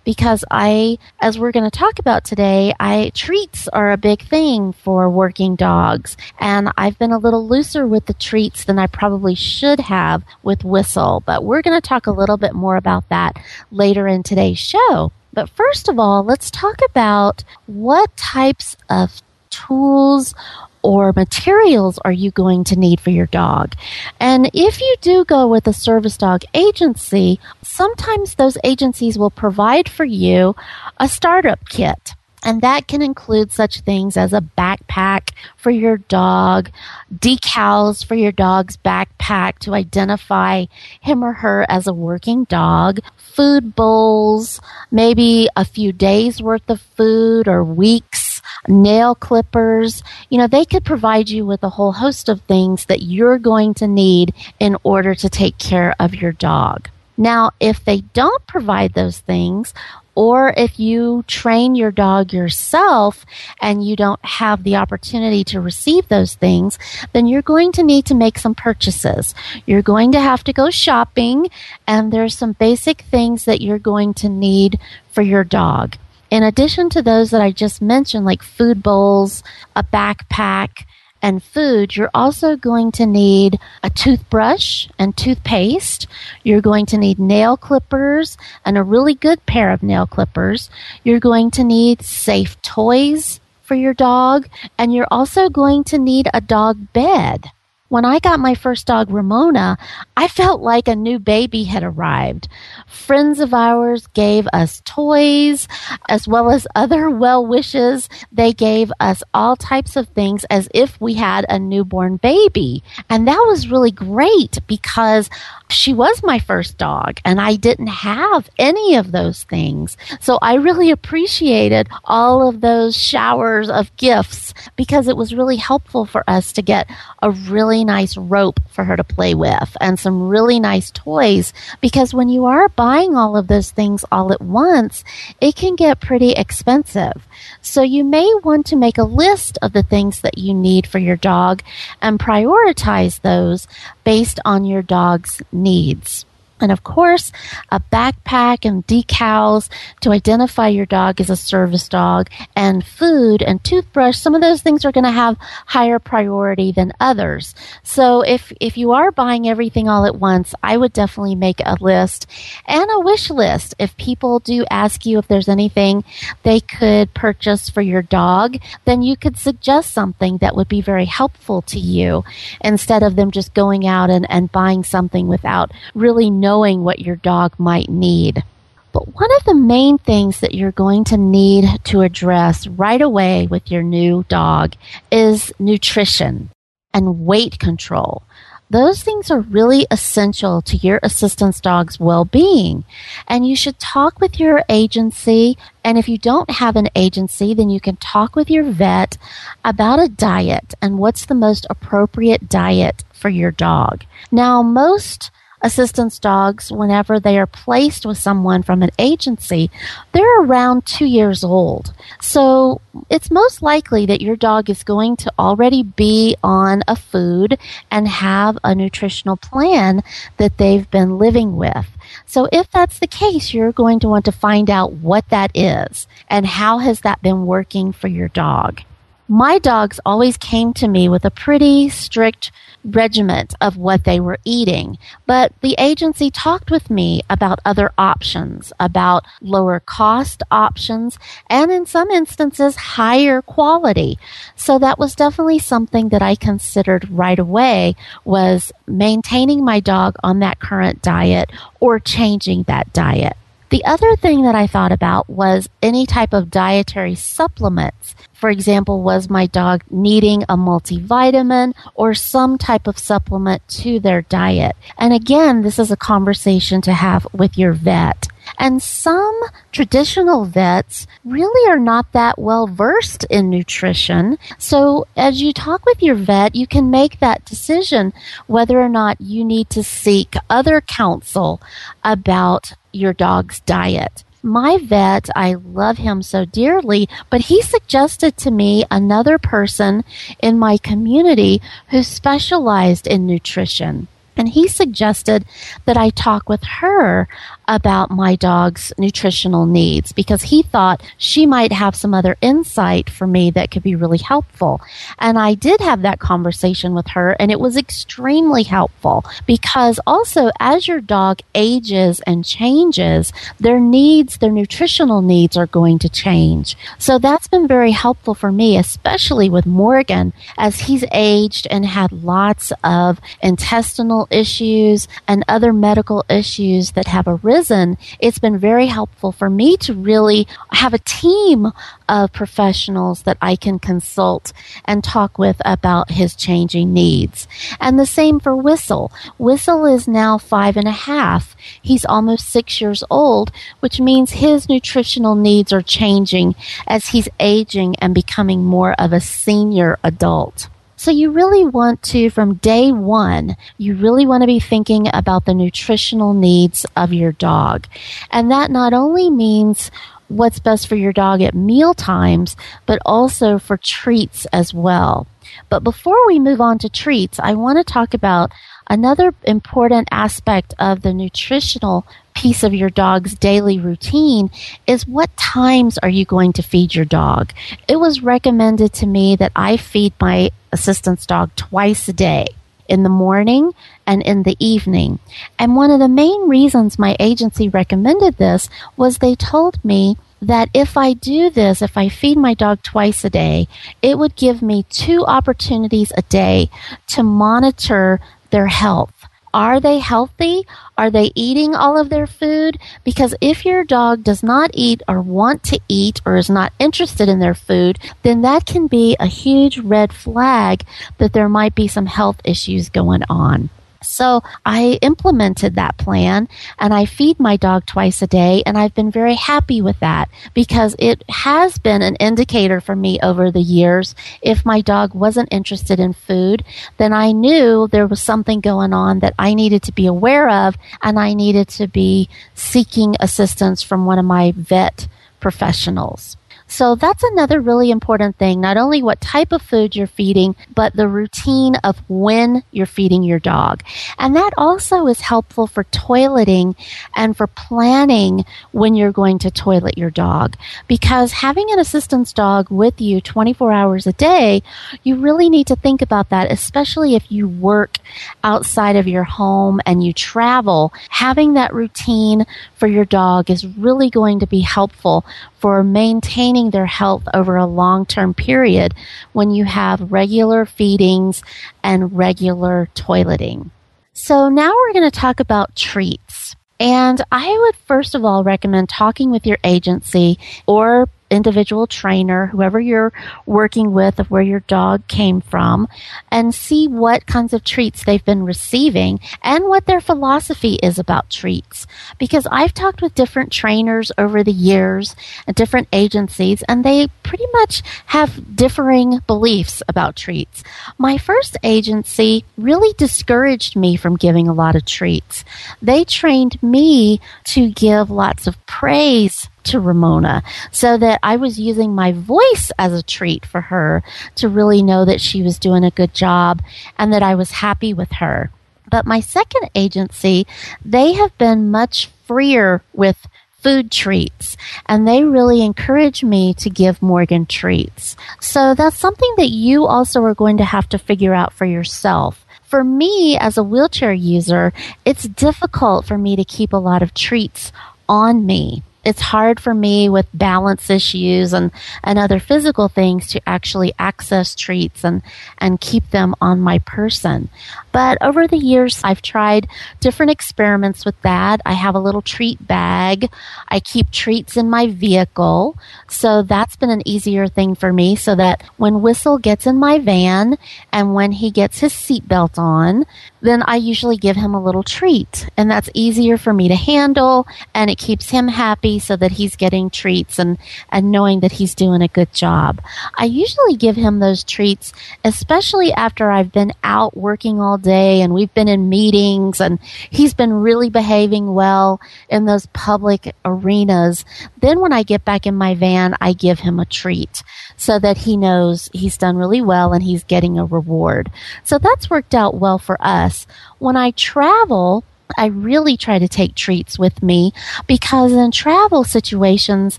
because 0.04 0.44
I, 0.50 0.98
as 1.20 1.38
we're 1.38 1.52
going 1.52 1.70
to 1.70 1.78
talk 1.78 1.98
about 1.98 2.24
today, 2.24 2.74
I 2.78 3.10
treats 3.14 3.68
are 3.68 3.92
a 3.92 3.96
big 3.96 4.22
thing 4.22 4.72
for 4.72 5.08
working 5.08 5.56
dogs. 5.56 6.16
And 6.38 6.72
I've 6.76 6.98
been 6.98 7.12
a 7.12 7.18
little 7.18 7.46
looser 7.46 7.86
with 7.86 8.06
the 8.06 8.14
treats 8.14 8.64
than 8.64 8.78
I 8.78 8.86
probably 8.86 9.34
should 9.34 9.80
have 9.80 10.22
with 10.42 10.64
Whistle. 10.64 11.22
But 11.24 11.44
we're 11.44 11.62
going 11.62 11.80
to 11.80 11.86
talk 11.86 12.06
a 12.06 12.12
little 12.12 12.36
bit 12.36 12.54
more 12.54 12.76
about 12.76 13.08
that 13.08 13.36
later 13.70 14.06
in 14.06 14.22
today's 14.22 14.58
show. 14.58 15.12
But 15.32 15.48
first 15.48 15.88
of 15.88 15.98
all, 15.98 16.22
let's 16.22 16.50
talk 16.50 16.80
about 16.84 17.42
what 17.66 18.14
types 18.16 18.76
of 18.90 19.22
tools 19.50 20.34
or 20.82 21.12
materials 21.12 21.98
are 22.04 22.12
you 22.12 22.30
going 22.30 22.64
to 22.64 22.76
need 22.76 23.00
for 23.00 23.10
your 23.10 23.26
dog? 23.26 23.74
And 24.20 24.50
if 24.52 24.80
you 24.80 24.96
do 25.00 25.24
go 25.24 25.46
with 25.46 25.66
a 25.66 25.72
service 25.72 26.16
dog 26.16 26.42
agency, 26.54 27.40
sometimes 27.62 28.34
those 28.34 28.58
agencies 28.64 29.18
will 29.18 29.30
provide 29.30 29.88
for 29.88 30.04
you 30.04 30.54
a 30.98 31.08
startup 31.08 31.68
kit. 31.68 32.14
And 32.44 32.60
that 32.62 32.88
can 32.88 33.02
include 33.02 33.52
such 33.52 33.80
things 33.80 34.16
as 34.16 34.32
a 34.32 34.40
backpack 34.40 35.30
for 35.56 35.70
your 35.70 35.98
dog, 35.98 36.70
decals 37.14 38.04
for 38.04 38.16
your 38.16 38.32
dog's 38.32 38.76
backpack 38.76 39.60
to 39.60 39.74
identify 39.74 40.66
him 41.00 41.22
or 41.22 41.34
her 41.34 41.64
as 41.68 41.86
a 41.86 41.94
working 41.94 42.44
dog, 42.44 42.98
food 43.16 43.76
bowls, 43.76 44.60
maybe 44.90 45.48
a 45.54 45.64
few 45.64 45.92
days 45.92 46.42
worth 46.42 46.68
of 46.68 46.80
food 46.80 47.46
or 47.46 47.62
weeks 47.62 48.21
nail 48.68 49.14
clippers. 49.14 50.02
You 50.30 50.38
know, 50.38 50.46
they 50.46 50.64
could 50.64 50.84
provide 50.84 51.28
you 51.28 51.46
with 51.46 51.62
a 51.62 51.70
whole 51.70 51.92
host 51.92 52.28
of 52.28 52.40
things 52.42 52.86
that 52.86 53.02
you're 53.02 53.38
going 53.38 53.74
to 53.74 53.86
need 53.86 54.34
in 54.58 54.76
order 54.82 55.14
to 55.14 55.28
take 55.28 55.58
care 55.58 55.94
of 55.98 56.14
your 56.14 56.32
dog. 56.32 56.88
Now, 57.16 57.50
if 57.60 57.84
they 57.84 58.00
don't 58.00 58.46
provide 58.46 58.94
those 58.94 59.18
things, 59.18 59.74
or 60.14 60.52
if 60.56 60.78
you 60.78 61.24
train 61.26 61.74
your 61.74 61.90
dog 61.90 62.32
yourself 62.32 63.24
and 63.60 63.86
you 63.86 63.96
don't 63.96 64.22
have 64.24 64.62
the 64.62 64.76
opportunity 64.76 65.42
to 65.44 65.60
receive 65.60 66.08
those 66.08 66.34
things, 66.34 66.78
then 67.12 67.26
you're 67.26 67.42
going 67.42 67.72
to 67.72 67.82
need 67.82 68.04
to 68.06 68.14
make 68.14 68.38
some 68.38 68.54
purchases. 68.54 69.34
You're 69.64 69.82
going 69.82 70.12
to 70.12 70.20
have 70.20 70.44
to 70.44 70.52
go 70.52 70.70
shopping 70.70 71.48
and 71.86 72.12
there's 72.12 72.36
some 72.36 72.52
basic 72.52 73.02
things 73.02 73.46
that 73.46 73.62
you're 73.62 73.78
going 73.78 74.14
to 74.14 74.28
need 74.28 74.78
for 75.10 75.22
your 75.22 75.44
dog 75.44 75.96
in 76.32 76.42
addition 76.42 76.88
to 76.88 77.02
those 77.02 77.28
that 77.30 77.42
I 77.42 77.50
just 77.52 77.82
mentioned, 77.82 78.24
like 78.24 78.42
food 78.42 78.82
bowls, 78.82 79.42
a 79.76 79.84
backpack, 79.84 80.86
and 81.20 81.44
food, 81.44 81.94
you're 81.94 82.10
also 82.14 82.56
going 82.56 82.90
to 82.92 83.04
need 83.04 83.60
a 83.82 83.90
toothbrush 83.90 84.88
and 84.98 85.14
toothpaste. 85.14 86.06
You're 86.42 86.62
going 86.62 86.86
to 86.86 86.96
need 86.96 87.18
nail 87.18 87.58
clippers 87.58 88.38
and 88.64 88.78
a 88.78 88.82
really 88.82 89.14
good 89.14 89.44
pair 89.44 89.72
of 89.72 89.82
nail 89.82 90.06
clippers. 90.06 90.70
You're 91.04 91.20
going 91.20 91.50
to 91.50 91.64
need 91.64 92.00
safe 92.00 92.60
toys 92.62 93.38
for 93.60 93.74
your 93.74 93.92
dog, 93.92 94.48
and 94.78 94.94
you're 94.94 95.06
also 95.10 95.50
going 95.50 95.84
to 95.84 95.98
need 95.98 96.30
a 96.32 96.40
dog 96.40 96.94
bed. 96.94 97.44
When 97.92 98.06
I 98.06 98.20
got 98.20 98.40
my 98.40 98.54
first 98.54 98.86
dog, 98.86 99.10
Ramona, 99.10 99.76
I 100.16 100.26
felt 100.26 100.62
like 100.62 100.88
a 100.88 100.96
new 100.96 101.18
baby 101.18 101.64
had 101.64 101.82
arrived. 101.82 102.48
Friends 102.86 103.38
of 103.38 103.52
ours 103.52 104.06
gave 104.14 104.48
us 104.50 104.80
toys 104.86 105.68
as 106.08 106.26
well 106.26 106.50
as 106.50 106.66
other 106.74 107.10
well 107.22 107.44
wishes. 107.44 108.08
They 108.32 108.54
gave 108.54 108.90
us 108.98 109.22
all 109.34 109.56
types 109.56 109.94
of 109.94 110.08
things 110.08 110.44
as 110.44 110.70
if 110.72 110.98
we 111.02 111.12
had 111.12 111.44
a 111.50 111.58
newborn 111.58 112.16
baby. 112.16 112.82
And 113.10 113.28
that 113.28 113.44
was 113.46 113.68
really 113.68 113.90
great 113.90 114.56
because 114.66 115.28
she 115.68 115.92
was 115.92 116.22
my 116.22 116.38
first 116.38 116.78
dog 116.78 117.20
and 117.26 117.42
I 117.42 117.56
didn't 117.56 117.88
have 117.88 118.48
any 118.58 118.94
of 118.94 119.12
those 119.12 119.42
things. 119.44 119.98
So 120.18 120.38
I 120.40 120.54
really 120.54 120.90
appreciated 120.90 121.90
all 122.04 122.48
of 122.48 122.62
those 122.62 122.96
showers 122.96 123.68
of 123.68 123.94
gifts 123.96 124.54
because 124.76 125.08
it 125.08 125.16
was 125.18 125.34
really 125.34 125.56
helpful 125.56 126.06
for 126.06 126.24
us 126.26 126.54
to 126.54 126.62
get 126.62 126.88
a 127.20 127.30
really 127.30 127.81
nice 127.84 128.16
rope 128.16 128.60
for 128.68 128.84
her 128.84 128.96
to 128.96 129.04
play 129.04 129.34
with 129.34 129.76
and 129.80 129.98
some 129.98 130.28
really 130.28 130.58
nice 130.60 130.90
toys 130.90 131.52
because 131.80 132.14
when 132.14 132.28
you 132.28 132.44
are 132.44 132.68
buying 132.70 133.14
all 133.14 133.36
of 133.36 133.46
those 133.46 133.70
things 133.70 134.04
all 134.10 134.32
at 134.32 134.40
once, 134.40 135.04
it 135.40 135.56
can 135.56 135.76
get 135.76 136.00
pretty 136.00 136.32
expensive. 136.32 137.26
So 137.60 137.82
you 137.82 138.04
may 138.04 138.32
want 138.42 138.66
to 138.66 138.76
make 138.76 138.98
a 138.98 139.04
list 139.04 139.58
of 139.62 139.72
the 139.72 139.82
things 139.82 140.20
that 140.20 140.38
you 140.38 140.54
need 140.54 140.86
for 140.86 140.98
your 140.98 141.16
dog 141.16 141.62
and 142.00 142.18
prioritize 142.18 143.20
those 143.20 143.66
based 144.04 144.40
on 144.44 144.64
your 144.64 144.82
dog's 144.82 145.42
needs. 145.52 146.24
And 146.62 146.72
of 146.72 146.84
course, 146.84 147.32
a 147.70 147.80
backpack 147.80 148.64
and 148.64 148.86
decals 148.86 149.68
to 150.00 150.10
identify 150.10 150.68
your 150.68 150.86
dog 150.86 151.20
as 151.20 151.28
a 151.28 151.36
service 151.36 151.88
dog, 151.88 152.30
and 152.56 152.84
food 152.84 153.42
and 153.42 153.62
toothbrush. 153.64 154.18
Some 154.18 154.34
of 154.34 154.40
those 154.40 154.62
things 154.62 154.84
are 154.84 154.92
going 154.92 155.04
to 155.04 155.10
have 155.10 155.36
higher 155.66 155.98
priority 155.98 156.72
than 156.72 156.92
others. 157.00 157.54
So 157.82 158.22
if 158.22 158.52
if 158.60 158.76
you 158.76 158.92
are 158.92 159.10
buying 159.10 159.48
everything 159.48 159.88
all 159.88 160.06
at 160.06 160.16
once, 160.16 160.54
I 160.62 160.76
would 160.76 160.92
definitely 160.92 161.34
make 161.34 161.60
a 161.60 161.76
list 161.80 162.26
and 162.66 162.88
a 162.90 163.00
wish 163.00 163.30
list. 163.30 163.74
If 163.78 163.96
people 163.96 164.38
do 164.38 164.64
ask 164.70 165.04
you 165.04 165.18
if 165.18 165.28
there's 165.28 165.48
anything 165.48 166.04
they 166.42 166.60
could 166.60 167.12
purchase 167.14 167.68
for 167.68 167.82
your 167.82 168.02
dog, 168.02 168.56
then 168.84 169.02
you 169.02 169.16
could 169.16 169.36
suggest 169.36 169.92
something 169.92 170.38
that 170.38 170.54
would 170.54 170.68
be 170.68 170.80
very 170.80 171.06
helpful 171.06 171.62
to 171.62 171.78
you 171.78 172.24
instead 172.60 173.02
of 173.02 173.16
them 173.16 173.30
just 173.30 173.54
going 173.54 173.86
out 173.86 174.10
and, 174.10 174.30
and 174.30 174.52
buying 174.52 174.84
something 174.84 175.28
without 175.28 175.72
really 175.94 176.30
knowing 176.30 176.51
knowing 176.52 176.84
what 176.84 176.98
your 176.98 177.16
dog 177.16 177.54
might 177.58 177.88
need. 177.88 178.44
But 178.92 179.14
one 179.14 179.34
of 179.38 179.44
the 179.44 179.54
main 179.54 179.96
things 179.96 180.40
that 180.40 180.54
you're 180.54 180.70
going 180.70 181.04
to 181.04 181.16
need 181.16 181.64
to 181.84 182.02
address 182.02 182.66
right 182.66 183.00
away 183.00 183.46
with 183.46 183.70
your 183.70 183.82
new 183.82 184.26
dog 184.28 184.74
is 185.10 185.50
nutrition 185.58 186.50
and 186.92 187.24
weight 187.24 187.58
control. 187.58 188.22
Those 188.68 189.02
things 189.02 189.30
are 189.30 189.40
really 189.40 189.86
essential 189.90 190.60
to 190.62 190.76
your 190.76 191.00
assistance 191.02 191.58
dog's 191.58 191.98
well 191.98 192.26
being. 192.26 192.84
And 193.26 193.48
you 193.48 193.56
should 193.56 193.78
talk 193.78 194.20
with 194.20 194.38
your 194.38 194.62
agency. 194.68 195.56
And 195.82 195.96
if 195.96 196.06
you 196.06 196.18
don't 196.18 196.50
have 196.50 196.76
an 196.76 196.90
agency, 196.94 197.54
then 197.54 197.70
you 197.70 197.80
can 197.80 197.96
talk 197.96 198.36
with 198.36 198.50
your 198.50 198.64
vet 198.64 199.16
about 199.64 200.00
a 200.00 200.08
diet 200.08 200.74
and 200.82 200.98
what's 200.98 201.24
the 201.24 201.34
most 201.46 201.66
appropriate 201.70 202.50
diet 202.50 203.04
for 203.14 203.30
your 203.30 203.52
dog. 203.52 204.04
Now, 204.30 204.62
most 204.62 205.30
assistance 205.62 206.18
dogs, 206.18 206.70
whenever 206.70 207.18
they 207.18 207.38
are 207.38 207.46
placed 207.46 208.04
with 208.04 208.18
someone 208.18 208.62
from 208.62 208.82
an 208.82 208.90
agency, 208.98 209.70
they're 210.12 210.40
around 210.40 210.84
two 210.84 211.06
years 211.06 211.44
old. 211.44 211.94
So 212.20 212.80
it's 213.08 213.30
most 213.30 213.62
likely 213.62 214.06
that 214.06 214.20
your 214.20 214.36
dog 214.36 214.68
is 214.68 214.84
going 214.84 215.16
to 215.18 215.32
already 215.38 215.82
be 215.82 216.36
on 216.42 216.82
a 216.86 216.96
food 216.96 217.58
and 217.90 218.08
have 218.08 218.58
a 218.64 218.74
nutritional 218.74 219.36
plan 219.36 220.02
that 220.36 220.58
they've 220.58 220.90
been 220.90 221.18
living 221.18 221.56
with. 221.56 221.86
So 222.26 222.48
if 222.52 222.70
that's 222.70 222.98
the 222.98 223.06
case, 223.06 223.54
you're 223.54 223.72
going 223.72 224.00
to 224.00 224.08
want 224.08 224.24
to 224.26 224.32
find 224.32 224.68
out 224.68 224.92
what 224.92 225.28
that 225.30 225.50
is 225.54 226.06
and 226.28 226.46
how 226.46 226.78
has 226.78 227.00
that 227.00 227.22
been 227.22 227.46
working 227.46 227.92
for 227.92 228.08
your 228.08 228.28
dog 228.28 228.82
my 229.32 229.58
dogs 229.58 229.98
always 230.04 230.36
came 230.36 230.74
to 230.74 230.86
me 230.86 231.08
with 231.08 231.24
a 231.24 231.30
pretty 231.30 231.88
strict 231.88 232.52
regiment 232.84 233.54
of 233.62 233.78
what 233.78 234.04
they 234.04 234.20
were 234.20 234.38
eating. 234.44 234.98
But 235.24 235.54
the 235.62 235.74
agency 235.78 236.30
talked 236.30 236.70
with 236.70 236.90
me 236.90 237.22
about 237.30 237.58
other 237.64 237.92
options, 237.96 238.74
about 238.78 239.24
lower 239.40 239.80
cost 239.80 240.42
options, 240.50 241.18
and 241.48 241.72
in 241.72 241.86
some 241.86 242.10
instances, 242.10 242.76
higher 242.76 243.40
quality. 243.40 244.18
So 244.54 244.78
that 244.80 244.98
was 244.98 245.14
definitely 245.14 245.60
something 245.60 246.10
that 246.10 246.20
I 246.20 246.34
considered 246.34 247.08
right 247.08 247.38
away 247.38 247.96
was 248.26 248.70
maintaining 248.86 249.64
my 249.64 249.80
dog 249.80 250.16
on 250.22 250.40
that 250.40 250.60
current 250.60 251.00
diet 251.00 251.50
or 251.80 251.98
changing 251.98 252.64
that 252.64 252.92
diet. 252.92 253.38
The 253.72 253.86
other 253.86 254.14
thing 254.16 254.42
that 254.42 254.54
I 254.54 254.66
thought 254.66 254.92
about 254.92 255.30
was 255.30 255.70
any 255.80 256.04
type 256.04 256.34
of 256.34 256.50
dietary 256.50 257.14
supplements. 257.14 258.14
For 258.42 258.50
example, 258.50 259.04
was 259.04 259.30
my 259.30 259.46
dog 259.46 259.84
needing 259.88 260.42
a 260.48 260.56
multivitamin 260.56 261.74
or 261.94 262.12
some 262.12 262.58
type 262.58 262.88
of 262.88 262.98
supplement 262.98 263.62
to 263.82 264.00
their 264.00 264.22
diet? 264.22 264.74
And 264.98 265.12
again, 265.12 265.62
this 265.62 265.78
is 265.78 265.92
a 265.92 265.96
conversation 265.96 266.82
to 266.82 266.92
have 266.92 267.24
with 267.32 267.56
your 267.56 267.72
vet. 267.72 268.26
And 268.58 268.82
some 268.82 269.40
traditional 269.70 270.44
vets 270.44 271.06
really 271.24 271.70
are 271.70 271.78
not 271.78 272.10
that 272.14 272.36
well 272.36 272.66
versed 272.66 273.22
in 273.30 273.48
nutrition. 273.48 274.38
So 274.58 275.06
as 275.16 275.40
you 275.40 275.52
talk 275.52 275.86
with 275.86 276.02
your 276.02 276.16
vet, 276.16 276.56
you 276.56 276.66
can 276.66 276.90
make 276.90 277.20
that 277.20 277.44
decision 277.44 278.12
whether 278.48 278.80
or 278.80 278.88
not 278.88 279.20
you 279.20 279.44
need 279.44 279.70
to 279.70 279.84
seek 279.84 280.34
other 280.50 280.80
counsel 280.80 281.62
about 282.02 282.72
your 282.92 283.12
dog's 283.12 283.60
diet. 283.60 284.24
My 284.42 284.76
vet, 284.78 285.28
I 285.36 285.54
love 285.54 285.98
him 285.98 286.20
so 286.20 286.44
dearly, 286.44 287.08
but 287.30 287.42
he 287.42 287.62
suggested 287.62 288.36
to 288.38 288.50
me 288.50 288.84
another 288.90 289.38
person 289.38 290.04
in 290.40 290.58
my 290.58 290.78
community 290.78 291.62
who 291.90 292.02
specialized 292.02 293.06
in 293.06 293.24
nutrition. 293.24 294.08
And 294.36 294.48
he 294.48 294.66
suggested 294.66 295.44
that 295.84 295.96
I 295.96 296.10
talk 296.10 296.48
with 296.48 296.64
her 296.80 297.28
about 297.68 298.10
my 298.10 298.36
dog's 298.36 298.92
nutritional 298.98 299.66
needs 299.66 300.12
because 300.12 300.42
he 300.42 300.62
thought 300.62 301.02
she 301.16 301.46
might 301.46 301.72
have 301.72 301.94
some 301.94 302.14
other 302.14 302.36
insight 302.40 303.08
for 303.08 303.26
me 303.26 303.50
that 303.50 303.70
could 303.70 303.82
be 303.82 303.94
really 303.94 304.18
helpful. 304.18 304.80
And 305.18 305.38
I 305.38 305.54
did 305.54 305.80
have 305.80 306.02
that 306.02 306.18
conversation 306.18 306.94
with 306.94 307.08
her 307.08 307.36
and 307.38 307.50
it 307.50 307.60
was 307.60 307.76
extremely 307.76 308.62
helpful 308.64 309.24
because 309.46 310.00
also 310.06 310.50
as 310.60 310.88
your 310.88 311.00
dog 311.00 311.40
ages 311.54 312.20
and 312.26 312.44
changes, 312.44 313.32
their 313.58 313.80
needs, 313.80 314.38
their 314.38 314.52
nutritional 314.52 315.22
needs 315.22 315.56
are 315.56 315.66
going 315.66 315.98
to 316.00 316.08
change. 316.08 316.76
So 316.98 317.18
that's 317.18 317.48
been 317.48 317.68
very 317.68 317.92
helpful 317.92 318.34
for 318.34 318.52
me, 318.52 318.76
especially 318.76 319.48
with 319.48 319.66
Morgan 319.66 320.32
as 320.58 320.80
he's 320.80 321.04
aged 321.12 321.66
and 321.70 321.86
had 321.86 322.12
lots 322.12 322.72
of 322.82 323.20
intestinal 323.42 324.26
issues 324.30 325.08
and 325.28 325.44
other 325.48 325.72
medical 325.72 326.24
issues 326.28 326.92
that 326.92 327.06
have 327.06 327.26
arisen 327.26 327.61
prison, 327.62 327.96
it's 328.18 328.40
been 328.40 328.58
very 328.58 328.88
helpful 328.88 329.30
for 329.30 329.48
me 329.48 329.76
to 329.76 329.94
really 329.94 330.48
have 330.72 330.92
a 330.92 330.98
team 330.98 331.70
of 332.08 332.32
professionals 332.32 333.22
that 333.22 333.38
I 333.40 333.54
can 333.54 333.78
consult 333.78 334.52
and 334.84 335.04
talk 335.04 335.38
with 335.38 335.62
about 335.64 336.10
his 336.10 336.34
changing 336.34 336.92
needs. 336.92 337.46
And 337.78 338.00
the 338.00 338.04
same 338.04 338.40
for 338.40 338.56
Whistle. 338.56 339.12
Whistle 339.38 339.86
is 339.86 340.08
now 340.08 340.38
five 340.38 340.76
and 340.76 340.88
a 340.88 340.98
half. 341.12 341.54
He's 341.80 342.04
almost 342.04 342.50
six 342.50 342.80
years 342.80 343.04
old, 343.08 343.52
which 343.78 344.00
means 344.00 344.32
his 344.32 344.68
nutritional 344.68 345.36
needs 345.36 345.72
are 345.72 345.82
changing 345.82 346.56
as 346.88 347.10
he's 347.10 347.28
aging 347.38 347.94
and 348.00 348.12
becoming 348.12 348.64
more 348.64 348.94
of 348.98 349.12
a 349.12 349.20
senior 349.20 350.00
adult. 350.02 350.68
So 351.02 351.10
you 351.10 351.32
really 351.32 351.64
want 351.64 352.00
to, 352.14 352.30
from 352.30 352.54
day 352.54 352.92
one, 352.92 353.56
you 353.76 353.96
really 353.96 354.24
want 354.24 354.44
to 354.44 354.46
be 354.46 354.60
thinking 354.60 355.08
about 355.12 355.46
the 355.46 355.52
nutritional 355.52 356.32
needs 356.32 356.86
of 356.94 357.12
your 357.12 357.32
dog. 357.32 357.88
And 358.30 358.52
that 358.52 358.70
not 358.70 358.92
only 358.92 359.28
means 359.28 359.90
what's 360.28 360.60
best 360.60 360.86
for 360.86 360.94
your 360.94 361.12
dog 361.12 361.42
at 361.42 361.56
meal 361.56 361.92
times, 361.92 362.54
but 362.86 363.00
also 363.04 363.58
for 363.58 363.76
treats 363.76 364.46
as 364.52 364.72
well. 364.72 365.26
But 365.68 365.82
before 365.82 366.24
we 366.28 366.38
move 366.38 366.60
on 366.60 366.78
to 366.78 366.88
treats, 366.88 367.40
I 367.40 367.54
want 367.54 367.78
to 367.78 367.92
talk 367.92 368.14
about 368.14 368.52
another 368.88 369.34
important 369.42 370.06
aspect 370.12 370.72
of 370.78 371.02
the 371.02 371.12
nutritional 371.12 372.06
piece 372.34 372.62
of 372.62 372.74
your 372.74 372.90
dog's 372.90 373.34
daily 373.34 373.78
routine 373.78 374.50
is 374.86 375.06
what 375.06 375.36
times 375.36 375.98
are 375.98 376.08
you 376.08 376.24
going 376.24 376.52
to 376.54 376.62
feed 376.62 376.94
your 376.94 377.04
dog? 377.04 377.52
It 377.88 377.96
was 377.96 378.22
recommended 378.22 378.92
to 378.94 379.06
me 379.06 379.36
that 379.36 379.52
I 379.54 379.76
feed 379.76 380.12
my 380.20 380.50
assistance 380.72 381.26
dog 381.26 381.54
twice 381.56 382.08
a 382.08 382.12
day 382.12 382.46
in 382.88 383.02
the 383.02 383.08
morning 383.08 383.72
and 384.06 384.22
in 384.22 384.42
the 384.42 384.56
evening. 384.58 385.18
And 385.58 385.76
one 385.76 385.90
of 385.90 386.00
the 386.00 386.08
main 386.08 386.48
reasons 386.48 386.98
my 386.98 387.16
agency 387.18 387.68
recommended 387.68 388.36
this 388.36 388.68
was 388.96 389.18
they 389.18 389.34
told 389.34 389.82
me 389.84 390.16
that 390.42 390.68
if 390.74 390.96
I 390.96 391.12
do 391.12 391.50
this, 391.50 391.80
if 391.80 391.96
I 391.96 392.08
feed 392.08 392.36
my 392.36 392.52
dog 392.54 392.82
twice 392.82 393.24
a 393.24 393.30
day, 393.30 393.68
it 394.02 394.18
would 394.18 394.34
give 394.34 394.60
me 394.60 394.84
two 394.90 395.24
opportunities 395.24 396.12
a 396.16 396.22
day 396.22 396.68
to 397.08 397.22
monitor 397.22 398.20
their 398.50 398.66
health. 398.66 399.21
Are 399.54 399.80
they 399.80 399.98
healthy? 399.98 400.66
Are 400.96 401.10
they 401.10 401.30
eating 401.34 401.74
all 401.74 401.98
of 401.98 402.08
their 402.08 402.26
food? 402.26 402.78
Because 403.04 403.34
if 403.40 403.66
your 403.66 403.84
dog 403.84 404.24
does 404.24 404.42
not 404.42 404.70
eat 404.72 405.02
or 405.06 405.20
want 405.20 405.62
to 405.64 405.80
eat 405.88 406.20
or 406.24 406.36
is 406.36 406.48
not 406.48 406.72
interested 406.78 407.28
in 407.28 407.38
their 407.38 407.54
food, 407.54 407.98
then 408.22 408.42
that 408.42 408.64
can 408.64 408.86
be 408.86 409.16
a 409.20 409.26
huge 409.26 409.78
red 409.78 410.12
flag 410.12 410.84
that 411.18 411.34
there 411.34 411.48
might 411.48 411.74
be 411.74 411.86
some 411.86 412.06
health 412.06 412.40
issues 412.44 412.88
going 412.88 413.22
on. 413.28 413.68
So 414.02 414.42
I 414.64 414.98
implemented 415.02 415.74
that 415.74 415.96
plan 415.98 416.48
and 416.78 416.92
I 416.92 417.04
feed 417.04 417.38
my 417.38 417.56
dog 417.56 417.86
twice 417.86 418.22
a 418.22 418.26
day 418.26 418.62
and 418.66 418.76
I've 418.76 418.94
been 418.94 419.10
very 419.10 419.34
happy 419.34 419.80
with 419.80 419.98
that 420.00 420.28
because 420.54 420.94
it 420.98 421.22
has 421.28 421.78
been 421.78 422.02
an 422.02 422.16
indicator 422.16 422.80
for 422.80 422.96
me 422.96 423.18
over 423.22 423.50
the 423.50 423.60
years. 423.60 424.14
If 424.42 424.64
my 424.64 424.80
dog 424.80 425.14
wasn't 425.14 425.52
interested 425.52 426.00
in 426.00 426.12
food, 426.12 426.64
then 426.98 427.12
I 427.12 427.32
knew 427.32 427.88
there 427.88 428.06
was 428.06 428.22
something 428.22 428.60
going 428.60 428.92
on 428.92 429.20
that 429.20 429.34
I 429.38 429.54
needed 429.54 429.82
to 429.84 429.92
be 429.92 430.06
aware 430.06 430.48
of 430.48 430.76
and 431.02 431.18
I 431.18 431.34
needed 431.34 431.68
to 431.68 431.86
be 431.86 432.28
seeking 432.54 433.16
assistance 433.20 433.82
from 433.82 434.06
one 434.06 434.18
of 434.18 434.24
my 434.24 434.52
vet 434.56 435.08
professionals. 435.40 436.36
So 436.72 436.94
that's 436.94 437.22
another 437.22 437.60
really 437.60 437.90
important 437.90 438.38
thing. 438.38 438.58
Not 438.58 438.78
only 438.78 439.02
what 439.02 439.20
type 439.20 439.52
of 439.52 439.60
food 439.60 439.94
you're 439.94 440.06
feeding, 440.06 440.56
but 440.74 440.96
the 440.96 441.06
routine 441.06 441.74
of 441.84 441.98
when 442.08 442.64
you're 442.70 442.86
feeding 442.86 443.22
your 443.22 443.38
dog. 443.38 443.82
And 444.18 444.34
that 444.36 444.54
also 444.56 445.06
is 445.06 445.20
helpful 445.20 445.66
for 445.66 445.84
toileting 445.84 446.74
and 447.14 447.36
for 447.36 447.46
planning 447.46 448.46
when 448.70 448.94
you're 448.94 449.12
going 449.12 449.38
to 449.40 449.50
toilet 449.50 449.98
your 449.98 450.08
dog. 450.08 450.56
Because 450.88 451.32
having 451.32 451.70
an 451.70 451.78
assistance 451.78 452.32
dog 452.32 452.70
with 452.70 453.02
you 453.02 453.20
24 453.20 453.70
hours 453.70 454.06
a 454.06 454.14
day, 454.14 454.62
you 455.02 455.16
really 455.16 455.50
need 455.50 455.66
to 455.66 455.76
think 455.76 456.00
about 456.00 456.30
that, 456.30 456.50
especially 456.50 457.14
if 457.14 457.30
you 457.30 457.46
work 457.46 457.98
outside 458.44 458.96
of 458.96 459.06
your 459.06 459.24
home 459.24 459.78
and 459.84 460.02
you 460.02 460.14
travel. 460.14 460.90
Having 461.10 461.52
that 461.52 461.74
routine 461.74 462.46
for 462.76 462.86
your 462.86 463.04
dog 463.04 463.50
is 463.50 463.66
really 463.66 464.08
going 464.08 464.40
to 464.40 464.46
be 464.46 464.60
helpful 464.60 465.26
for 465.62 465.84
maintaining 465.84 466.70
their 466.70 466.86
health 466.86 467.22
over 467.32 467.56
a 467.56 467.64
long 467.64 468.04
term 468.04 468.34
period 468.34 468.92
when 469.32 469.52
you 469.52 469.64
have 469.64 470.10
regular 470.12 470.66
feedings 470.66 471.42
and 471.84 472.14
regular 472.14 472.88
toileting. 472.96 473.70
So 474.12 474.48
now 474.48 474.74
we're 474.74 474.92
going 474.92 475.10
to 475.10 475.18
talk 475.18 475.38
about 475.38 475.76
treats. 475.76 476.56
And 476.80 477.22
I 477.30 477.56
would 477.56 477.76
first 477.76 478.16
of 478.16 478.24
all 478.24 478.42
recommend 478.42 478.88
talking 478.88 479.30
with 479.30 479.46
your 479.46 479.58
agency 479.62 480.36
or 480.66 481.08
individual 481.32 481.86
trainer, 481.86 482.46
whoever 482.46 482.78
you're 482.78 483.12
working 483.46 483.92
with, 483.92 484.20
of 484.20 484.30
where 484.30 484.42
your 484.42 484.60
dog 484.60 485.06
came 485.08 485.40
from, 485.40 485.88
and 486.30 486.54
see 486.54 486.86
what 486.86 487.26
kinds 487.26 487.52
of 487.52 487.64
treats 487.64 488.04
they've 488.04 488.24
been 488.24 488.44
receiving 488.44 489.18
and 489.42 489.64
what 489.64 489.86
their 489.86 490.00
philosophy 490.00 490.74
is 490.82 490.98
about 490.98 491.30
treats. 491.30 491.86
Because 492.18 492.46
I've 492.50 492.74
talked 492.74 493.02
with 493.02 493.14
different 493.14 493.50
trainers 493.50 494.12
over 494.16 494.44
the 494.44 494.52
years 494.52 495.16
and 495.46 495.56
different 495.56 495.88
agencies, 495.92 496.62
and 496.68 496.84
they 496.84 497.08
pretty 497.22 497.46
much 497.52 497.82
have 498.06 498.54
differing 498.54 499.20
beliefs 499.26 499.82
about 499.88 500.14
treats. 500.16 500.62
My 500.98 501.18
first 501.18 501.56
agency 501.62 502.44
really 502.56 502.94
discouraged 502.98 503.74
me 503.74 503.96
from 503.96 504.16
giving 504.16 504.48
a 504.48 504.52
lot 504.52 504.76
of 504.76 504.84
treats. 504.84 505.44
They 505.80 506.04
trained 506.04 506.62
me 506.62 507.20
to 507.44 507.70
give 507.70 508.10
lots 508.10 508.46
of 508.46 508.64
praise 508.66 509.48
to 509.64 509.80
Ramona 509.80 510.42
so 510.70 510.96
that 510.98 511.20
I 511.22 511.36
was 511.36 511.58
using 511.58 511.94
my 511.94 512.12
voice 512.12 512.70
as 512.78 512.92
a 512.92 513.02
treat 513.02 513.46
for 513.46 513.60
her 513.60 514.02
to 514.36 514.48
really 514.48 514.82
know 514.82 515.04
that 515.04 515.20
she 515.20 515.42
was 515.42 515.58
doing 515.58 515.84
a 515.84 515.90
good 515.90 516.14
job 516.14 516.62
and 516.98 517.12
that 517.12 517.22
I 517.22 517.34
was 517.34 517.50
happy 517.50 517.94
with 517.94 518.12
her. 518.12 518.50
But 518.90 519.06
my 519.06 519.20
second 519.20 519.70
agency, 519.74 520.46
they 520.84 521.12
have 521.14 521.36
been 521.38 521.70
much 521.70 522.06
freer 522.24 522.82
with 522.92 523.26
food 523.62 523.90
treats 523.90 524.56
and 524.86 525.06
they 525.06 525.22
really 525.22 525.62
encourage 525.62 526.24
me 526.24 526.52
to 526.54 526.68
give 526.68 527.00
Morgan 527.00 527.46
treats. 527.46 528.16
So 528.40 528.74
that's 528.74 528.98
something 528.98 529.32
that 529.36 529.50
you 529.50 529.86
also 529.86 530.22
are 530.24 530.34
going 530.34 530.58
to 530.58 530.64
have 530.64 530.88
to 530.90 530.98
figure 530.98 531.32
out 531.32 531.52
for 531.52 531.64
yourself 531.64 532.44
for 532.72 532.82
me 532.82 533.36
as 533.38 533.58
a 533.58 533.62
wheelchair 533.62 534.14
user, 534.14 534.72
it's 535.04 535.24
difficult 535.24 536.06
for 536.06 536.16
me 536.16 536.36
to 536.36 536.42
keep 536.42 536.72
a 536.72 536.78
lot 536.78 537.02
of 537.02 537.12
treats 537.12 537.70
on 538.08 538.46
me 538.46 538.82
it's 539.04 539.20
hard 539.20 539.58
for 539.58 539.74
me 539.74 540.08
with 540.08 540.26
balance 540.32 540.88
issues 540.90 541.52
and, 541.52 541.70
and 542.04 542.18
other 542.18 542.38
physical 542.38 542.88
things 542.88 543.26
to 543.28 543.48
actually 543.48 543.92
access 543.98 544.54
treats 544.54 545.04
and, 545.04 545.22
and 545.58 545.80
keep 545.80 546.10
them 546.10 546.34
on 546.40 546.60
my 546.60 546.78
person. 546.80 547.48
But 547.92 548.18
over 548.20 548.48
the 548.48 548.56
years, 548.56 549.00
I've 549.04 549.22
tried 549.22 549.68
different 550.00 550.32
experiments 550.32 551.04
with 551.04 551.20
that. 551.22 551.60
I 551.64 551.74
have 551.74 551.94
a 551.94 552.00
little 552.00 552.22
treat 552.22 552.66
bag. 552.66 553.30
I 553.68 553.80
keep 553.80 554.10
treats 554.10 554.56
in 554.56 554.70
my 554.70 554.86
vehicle. 554.88 555.76
So 556.08 556.42
that's 556.42 556.76
been 556.76 556.90
an 556.90 557.06
easier 557.06 557.48
thing 557.48 557.74
for 557.74 557.92
me 557.92 558.16
so 558.16 558.34
that 558.34 558.62
when 558.76 559.02
Whistle 559.02 559.38
gets 559.38 559.66
in 559.66 559.76
my 559.76 559.98
van 559.98 560.56
and 560.90 561.14
when 561.14 561.32
he 561.32 561.50
gets 561.50 561.80
his 561.80 561.92
seatbelt 561.92 562.58
on, 562.58 563.04
then 563.40 563.62
I 563.66 563.76
usually 563.76 564.16
give 564.16 564.36
him 564.36 564.54
a 564.54 564.62
little 564.62 564.82
treat. 564.82 565.48
And 565.56 565.70
that's 565.70 565.90
easier 565.94 566.38
for 566.38 566.52
me 566.52 566.68
to 566.68 566.74
handle 566.74 567.46
and 567.74 567.90
it 567.90 567.98
keeps 567.98 568.30
him 568.30 568.48
happy 568.48 568.98
so 568.98 569.16
that 569.16 569.32
he's 569.32 569.56
getting 569.56 569.90
treats 569.90 570.38
and, 570.38 570.58
and 570.90 571.10
knowing 571.10 571.40
that 571.40 571.52
he's 571.52 571.74
doing 571.74 572.00
a 572.00 572.08
good 572.08 572.32
job. 572.32 572.80
I 573.18 573.24
usually 573.24 573.76
give 573.76 573.96
him 573.96 574.18
those 574.18 574.44
treats, 574.44 574.92
especially 575.24 575.92
after 575.92 576.30
I've 576.30 576.52
been 576.52 576.72
out 576.82 577.16
working 577.16 577.60
all 577.60 577.78
day 577.82 578.22
and 578.22 578.32
we've 578.32 578.52
been 578.54 578.68
in 578.68 578.88
meetings 578.88 579.60
and 579.60 579.78
he's 580.10 580.34
been 580.34 580.52
really 580.52 580.90
behaving 580.90 581.52
well 581.52 582.00
in 582.28 582.44
those 582.44 582.66
public 582.66 583.34
arenas. 583.44 584.24
Then 584.60 584.80
when 584.80 584.92
I 584.92 585.02
get 585.02 585.24
back 585.24 585.46
in 585.46 585.54
my 585.54 585.74
van, 585.74 586.16
I 586.20 586.32
give 586.32 586.60
him 586.60 586.80
a 586.80 586.86
treat 586.86 587.42
so 587.76 587.98
that 587.98 588.16
he 588.18 588.36
knows 588.36 588.88
he's 588.92 589.18
done 589.18 589.36
really 589.36 589.60
well 589.60 589.92
and 589.92 590.02
he's 590.02 590.24
getting 590.24 590.58
a 590.58 590.64
reward. 590.64 591.30
So 591.64 591.78
that's 591.78 592.08
worked 592.08 592.34
out 592.34 592.54
well 592.54 592.78
for 592.78 592.96
us. 593.00 593.46
When 593.78 593.96
I 593.96 594.12
travel, 594.12 595.04
I 595.36 595.46
really 595.46 595.96
try 595.96 596.18
to 596.18 596.28
take 596.28 596.54
treats 596.54 596.98
with 596.98 597.22
me 597.22 597.52
because 597.86 598.32
in 598.32 598.50
travel 598.50 599.04
situations, 599.04 599.98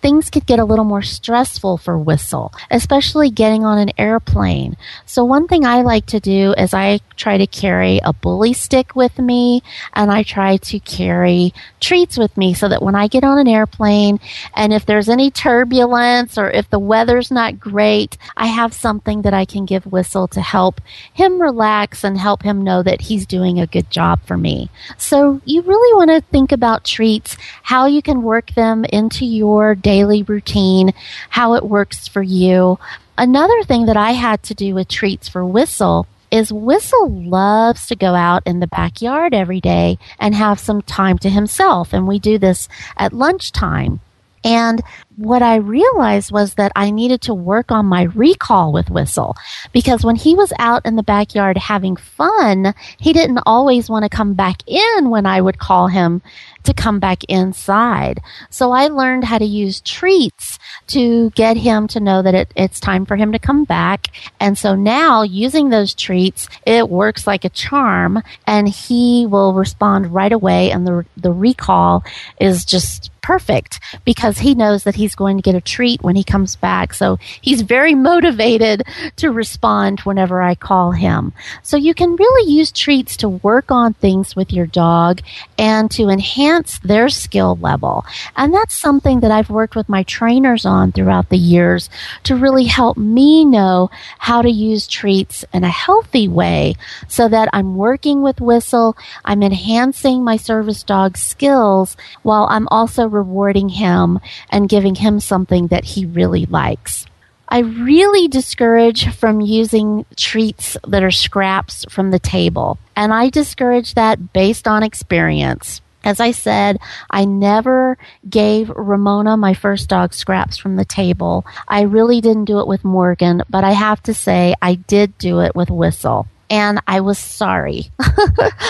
things 0.00 0.30
could 0.30 0.46
get 0.46 0.58
a 0.58 0.64
little 0.64 0.84
more 0.84 1.02
stressful 1.02 1.78
for 1.78 1.98
Whistle, 1.98 2.52
especially 2.70 3.30
getting 3.30 3.64
on 3.64 3.78
an 3.78 3.90
airplane. 3.98 4.76
So 5.06 5.24
one 5.24 5.48
thing 5.48 5.64
I 5.64 5.82
like 5.82 6.06
to 6.06 6.20
do 6.20 6.54
is 6.56 6.74
I 6.74 7.00
try 7.16 7.38
to 7.38 7.46
carry 7.46 8.00
a 8.02 8.12
bully 8.12 8.52
stick 8.52 8.96
with 8.96 9.18
me 9.18 9.62
and 9.92 10.10
I 10.10 10.22
try 10.22 10.56
to 10.56 10.78
carry 10.80 11.52
treats 11.80 12.18
with 12.18 12.36
me 12.36 12.54
so 12.54 12.68
that 12.68 12.82
when 12.82 12.94
I 12.94 13.08
get 13.08 13.24
on 13.24 13.38
an 13.38 13.48
airplane 13.48 14.18
and 14.54 14.72
if 14.72 14.86
there's 14.86 15.08
any 15.08 15.30
turbulence 15.30 16.36
or 16.38 16.50
if 16.50 16.68
the 16.70 16.78
weather's 16.78 17.30
not 17.30 17.60
great, 17.60 18.16
I 18.36 18.46
have 18.46 18.74
something 18.74 19.22
that 19.22 19.34
I 19.34 19.44
can 19.44 19.64
give 19.64 19.86
Whistle 19.86 20.28
to 20.28 20.40
help 20.40 20.80
him 21.12 21.40
relax 21.40 22.04
and 22.04 22.18
help 22.18 22.42
him 22.42 22.62
know 22.62 22.82
that 22.82 23.02
he's 23.02 23.26
doing 23.26 23.60
a 23.60 23.66
good 23.66 23.90
job 23.90 24.20
for 24.24 24.36
me. 24.36 24.70
So 24.98 25.40
you 25.44 25.62
really 25.62 25.96
want 25.96 26.10
to 26.10 26.28
think 26.30 26.52
about 26.52 26.84
treats, 26.84 27.36
how 27.62 27.86
you 27.86 28.02
can 28.02 28.22
work 28.22 28.52
them 28.54 28.84
into 28.84 29.24
your 29.24 29.74
daily 29.74 30.22
routine, 30.22 30.92
how 31.30 31.54
it 31.54 31.64
works 31.64 32.08
for 32.08 32.22
you. 32.22 32.78
Another 33.16 33.62
thing 33.64 33.86
that 33.86 33.96
I 33.96 34.12
had 34.12 34.42
to 34.44 34.54
do 34.54 34.74
with 34.74 34.88
treats 34.88 35.28
for 35.28 35.44
Whistle 35.44 36.06
is 36.30 36.52
Whistle 36.52 37.10
loves 37.10 37.86
to 37.86 37.94
go 37.94 38.14
out 38.14 38.42
in 38.44 38.58
the 38.58 38.66
backyard 38.66 39.34
every 39.34 39.60
day 39.60 39.98
and 40.18 40.34
have 40.34 40.58
some 40.58 40.82
time 40.82 41.18
to 41.18 41.30
himself. 41.30 41.92
And 41.92 42.08
we 42.08 42.18
do 42.18 42.38
this 42.38 42.68
at 42.96 43.12
lunchtime. 43.12 44.00
And 44.42 44.82
what 45.16 45.42
I 45.42 45.56
realized 45.56 46.32
was 46.32 46.54
that 46.54 46.72
I 46.74 46.90
needed 46.90 47.22
to 47.22 47.34
work 47.34 47.70
on 47.70 47.86
my 47.86 48.02
recall 48.02 48.72
with 48.72 48.90
Whistle 48.90 49.36
because 49.72 50.04
when 50.04 50.16
he 50.16 50.34
was 50.34 50.52
out 50.58 50.84
in 50.84 50.96
the 50.96 51.02
backyard 51.02 51.56
having 51.56 51.96
fun, 51.96 52.74
he 52.98 53.12
didn't 53.12 53.40
always 53.46 53.88
want 53.88 54.04
to 54.04 54.08
come 54.08 54.34
back 54.34 54.62
in 54.66 55.10
when 55.10 55.26
I 55.26 55.40
would 55.40 55.58
call 55.58 55.88
him 55.88 56.22
to 56.64 56.74
come 56.74 56.98
back 56.98 57.22
inside. 57.24 58.20
So 58.50 58.72
I 58.72 58.88
learned 58.88 59.24
how 59.24 59.38
to 59.38 59.44
use 59.44 59.80
treats 59.82 60.58
to 60.88 61.30
get 61.30 61.56
him 61.56 61.86
to 61.88 62.00
know 62.00 62.22
that 62.22 62.34
it, 62.34 62.52
it's 62.56 62.80
time 62.80 63.04
for 63.04 63.16
him 63.16 63.32
to 63.32 63.38
come 63.38 63.64
back. 63.64 64.08
And 64.40 64.58
so 64.58 64.74
now 64.74 65.22
using 65.22 65.68
those 65.68 65.94
treats, 65.94 66.48
it 66.66 66.88
works 66.88 67.26
like 67.26 67.44
a 67.44 67.50
charm 67.50 68.22
and 68.46 68.68
he 68.68 69.26
will 69.26 69.52
respond 69.52 70.12
right 70.12 70.32
away 70.32 70.70
and 70.70 70.86
the, 70.86 71.04
the 71.16 71.32
recall 71.32 72.02
is 72.40 72.64
just 72.64 73.10
perfect 73.24 73.80
because 74.04 74.38
he 74.38 74.54
knows 74.54 74.84
that 74.84 74.96
he's 74.96 75.03
going 75.12 75.36
to 75.36 75.42
get 75.42 75.56
a 75.56 75.60
treat 75.60 76.02
when 76.02 76.14
he 76.14 76.22
comes 76.22 76.54
back. 76.54 76.94
So 76.94 77.18
he's 77.40 77.62
very 77.62 77.96
motivated 77.96 78.84
to 79.16 79.32
respond 79.32 80.00
whenever 80.00 80.40
I 80.40 80.54
call 80.54 80.92
him. 80.92 81.32
So 81.62 81.76
you 81.76 81.94
can 81.94 82.14
really 82.14 82.50
use 82.50 82.70
treats 82.70 83.16
to 83.18 83.28
work 83.28 83.72
on 83.72 83.94
things 83.94 84.36
with 84.36 84.52
your 84.52 84.66
dog 84.66 85.20
and 85.58 85.90
to 85.90 86.08
enhance 86.08 86.78
their 86.78 87.08
skill 87.08 87.56
level. 87.60 88.04
And 88.36 88.54
that's 88.54 88.74
something 88.74 89.20
that 89.20 89.32
I've 89.32 89.50
worked 89.50 89.74
with 89.74 89.88
my 89.88 90.04
trainers 90.04 90.64
on 90.64 90.92
throughout 90.92 91.30
the 91.30 91.38
years 91.38 91.90
to 92.24 92.36
really 92.36 92.66
help 92.66 92.96
me 92.96 93.44
know 93.44 93.90
how 94.18 94.42
to 94.42 94.50
use 94.50 94.86
treats 94.86 95.44
in 95.52 95.64
a 95.64 95.68
healthy 95.68 96.28
way 96.28 96.74
so 97.08 97.28
that 97.28 97.48
I'm 97.52 97.76
working 97.76 98.22
with 98.22 98.40
Whistle, 98.40 98.96
I'm 99.24 99.42
enhancing 99.42 100.22
my 100.22 100.36
service 100.36 100.82
dog 100.82 101.16
skills 101.16 101.96
while 102.22 102.46
I'm 102.50 102.68
also 102.68 103.08
rewarding 103.08 103.68
him 103.68 104.20
and 104.50 104.68
giving 104.68 104.93
him 104.98 105.20
something 105.20 105.68
that 105.68 105.84
he 105.84 106.06
really 106.06 106.46
likes. 106.46 107.06
I 107.48 107.58
really 107.58 108.28
discourage 108.28 109.14
from 109.14 109.40
using 109.40 110.06
treats 110.16 110.76
that 110.86 111.02
are 111.02 111.10
scraps 111.10 111.84
from 111.90 112.10
the 112.10 112.18
table. 112.18 112.78
And 112.96 113.12
I 113.12 113.28
discourage 113.28 113.94
that 113.94 114.32
based 114.32 114.66
on 114.66 114.82
experience. 114.82 115.80
As 116.04 116.20
I 116.20 116.32
said, 116.32 116.78
I 117.10 117.24
never 117.24 117.96
gave 118.28 118.68
Ramona, 118.68 119.36
my 119.36 119.54
first 119.54 119.88
dog, 119.88 120.12
scraps 120.12 120.58
from 120.58 120.76
the 120.76 120.84
table. 120.84 121.46
I 121.66 121.82
really 121.82 122.20
didn't 122.20 122.44
do 122.44 122.60
it 122.60 122.66
with 122.66 122.84
Morgan, 122.84 123.42
but 123.48 123.64
I 123.64 123.72
have 123.72 124.02
to 124.04 124.14
say 124.14 124.54
I 124.60 124.74
did 124.74 125.16
do 125.16 125.40
it 125.40 125.54
with 125.54 125.70
Whistle. 125.70 126.26
And 126.50 126.80
I 126.86 127.00
was 127.00 127.18
sorry. 127.18 127.90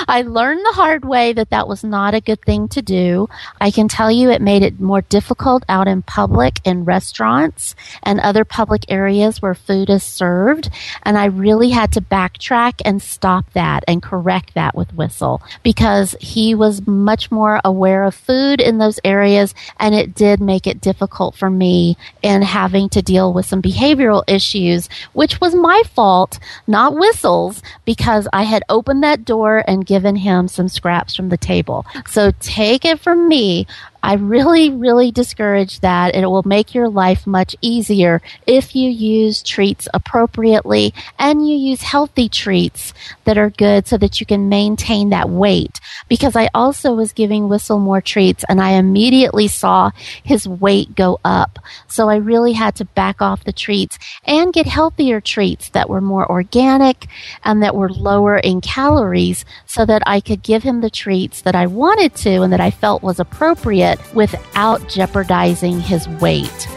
I 0.08 0.22
learned 0.26 0.60
the 0.60 0.72
hard 0.72 1.04
way 1.04 1.32
that 1.32 1.50
that 1.50 1.68
was 1.68 1.82
not 1.82 2.14
a 2.14 2.20
good 2.20 2.40
thing 2.42 2.68
to 2.68 2.82
do. 2.82 3.28
I 3.60 3.70
can 3.70 3.88
tell 3.88 4.10
you 4.10 4.30
it 4.30 4.40
made 4.40 4.62
it 4.62 4.80
more 4.80 5.02
difficult 5.02 5.64
out 5.68 5.88
in 5.88 6.02
public 6.02 6.60
in 6.64 6.84
restaurants 6.84 7.74
and 8.02 8.20
other 8.20 8.44
public 8.44 8.84
areas 8.88 9.42
where 9.42 9.54
food 9.54 9.90
is 9.90 10.02
served. 10.02 10.70
And 11.02 11.18
I 11.18 11.26
really 11.26 11.70
had 11.70 11.92
to 11.92 12.00
backtrack 12.00 12.80
and 12.84 13.02
stop 13.02 13.52
that 13.52 13.84
and 13.88 14.02
correct 14.02 14.54
that 14.54 14.74
with 14.74 14.94
Whistle 14.94 15.42
because 15.62 16.14
he 16.20 16.54
was 16.54 16.86
much 16.86 17.30
more 17.30 17.60
aware 17.64 18.04
of 18.04 18.14
food 18.14 18.60
in 18.60 18.78
those 18.78 19.00
areas 19.04 19.54
and 19.78 19.94
it 19.94 20.14
did 20.14 20.40
make 20.40 20.66
it 20.66 20.80
difficult 20.80 21.34
for 21.34 21.50
me 21.50 21.96
in 22.22 22.42
having 22.42 22.88
to 22.90 23.02
deal 23.02 23.32
with 23.32 23.46
some 23.46 23.62
behavioral 23.62 24.22
issues, 24.26 24.88
which 25.12 25.40
was 25.40 25.54
my 25.54 25.82
fault, 25.94 26.38
not 26.66 26.94
Whistle's 26.94 27.62
because 27.84 28.28
I 28.32 28.44
had 28.44 28.62
opened 28.68 29.02
that 29.02 29.24
door 29.24 29.64
and 29.66 29.86
given 29.86 30.16
him 30.16 30.48
some 30.48 30.68
scraps 30.68 31.14
from 31.14 31.28
the 31.28 31.36
table. 31.36 31.86
So 32.08 32.32
take 32.40 32.84
it 32.84 33.00
from 33.00 33.28
me. 33.28 33.66
I 34.04 34.16
really, 34.16 34.68
really 34.68 35.10
discourage 35.10 35.80
that. 35.80 36.14
It 36.14 36.26
will 36.26 36.42
make 36.44 36.74
your 36.74 36.90
life 36.90 37.26
much 37.26 37.56
easier 37.62 38.20
if 38.46 38.76
you 38.76 38.90
use 38.90 39.42
treats 39.42 39.88
appropriately 39.94 40.92
and 41.18 41.48
you 41.48 41.56
use 41.56 41.80
healthy 41.80 42.28
treats 42.28 42.92
that 43.24 43.38
are 43.38 43.48
good 43.48 43.86
so 43.86 43.96
that 43.96 44.20
you 44.20 44.26
can 44.26 44.50
maintain 44.50 45.08
that 45.08 45.30
weight. 45.30 45.80
Because 46.06 46.36
I 46.36 46.50
also 46.52 46.92
was 46.92 47.14
giving 47.14 47.48
Whistle 47.48 47.78
more 47.78 48.02
treats 48.02 48.44
and 48.46 48.60
I 48.60 48.72
immediately 48.72 49.48
saw 49.48 49.90
his 50.22 50.46
weight 50.46 50.94
go 50.94 51.18
up. 51.24 51.58
So 51.88 52.10
I 52.10 52.16
really 52.16 52.52
had 52.52 52.74
to 52.76 52.84
back 52.84 53.22
off 53.22 53.44
the 53.44 53.54
treats 53.54 53.98
and 54.24 54.52
get 54.52 54.66
healthier 54.66 55.22
treats 55.22 55.70
that 55.70 55.88
were 55.88 56.02
more 56.02 56.30
organic 56.30 57.06
and 57.42 57.62
that 57.62 57.74
were 57.74 57.88
lower 57.88 58.36
in 58.36 58.60
calories 58.60 59.46
so 59.64 59.86
that 59.86 60.02
I 60.04 60.20
could 60.20 60.42
give 60.42 60.62
him 60.62 60.82
the 60.82 60.90
treats 60.90 61.40
that 61.40 61.54
I 61.54 61.66
wanted 61.66 62.14
to 62.16 62.42
and 62.42 62.52
that 62.52 62.60
I 62.60 62.70
felt 62.70 63.02
was 63.02 63.18
appropriate 63.18 63.93
without 64.14 64.88
jeopardizing 64.88 65.80
his 65.80 66.08
weight. 66.20 66.68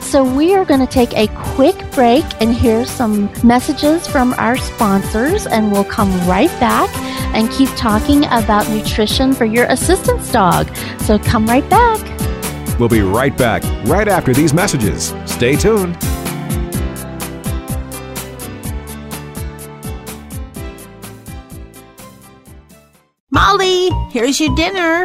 So, 0.00 0.22
we 0.22 0.54
are 0.54 0.64
going 0.64 0.78
to 0.80 0.86
take 0.86 1.12
a 1.14 1.26
quick 1.54 1.76
break 1.90 2.24
and 2.40 2.54
hear 2.54 2.86
some 2.86 3.28
messages 3.42 4.06
from 4.06 4.34
our 4.34 4.56
sponsors, 4.56 5.48
and 5.48 5.72
we'll 5.72 5.84
come 5.84 6.10
right 6.28 6.50
back 6.60 6.88
and 7.34 7.50
keep 7.50 7.68
talking 7.70 8.24
about 8.26 8.68
nutrition 8.68 9.34
for 9.34 9.44
your 9.44 9.66
assistance 9.66 10.30
dog. 10.30 10.74
So, 11.00 11.18
come 11.18 11.46
right 11.46 11.68
back. 11.68 12.00
We'll 12.78 12.88
be 12.88 13.00
right 13.00 13.36
back 13.36 13.64
right 13.86 14.06
after 14.06 14.32
these 14.32 14.54
messages. 14.54 15.12
Stay 15.24 15.56
tuned. 15.56 15.96
Molly, 23.30 23.90
here's 24.10 24.38
your 24.40 24.54
dinner. 24.54 25.04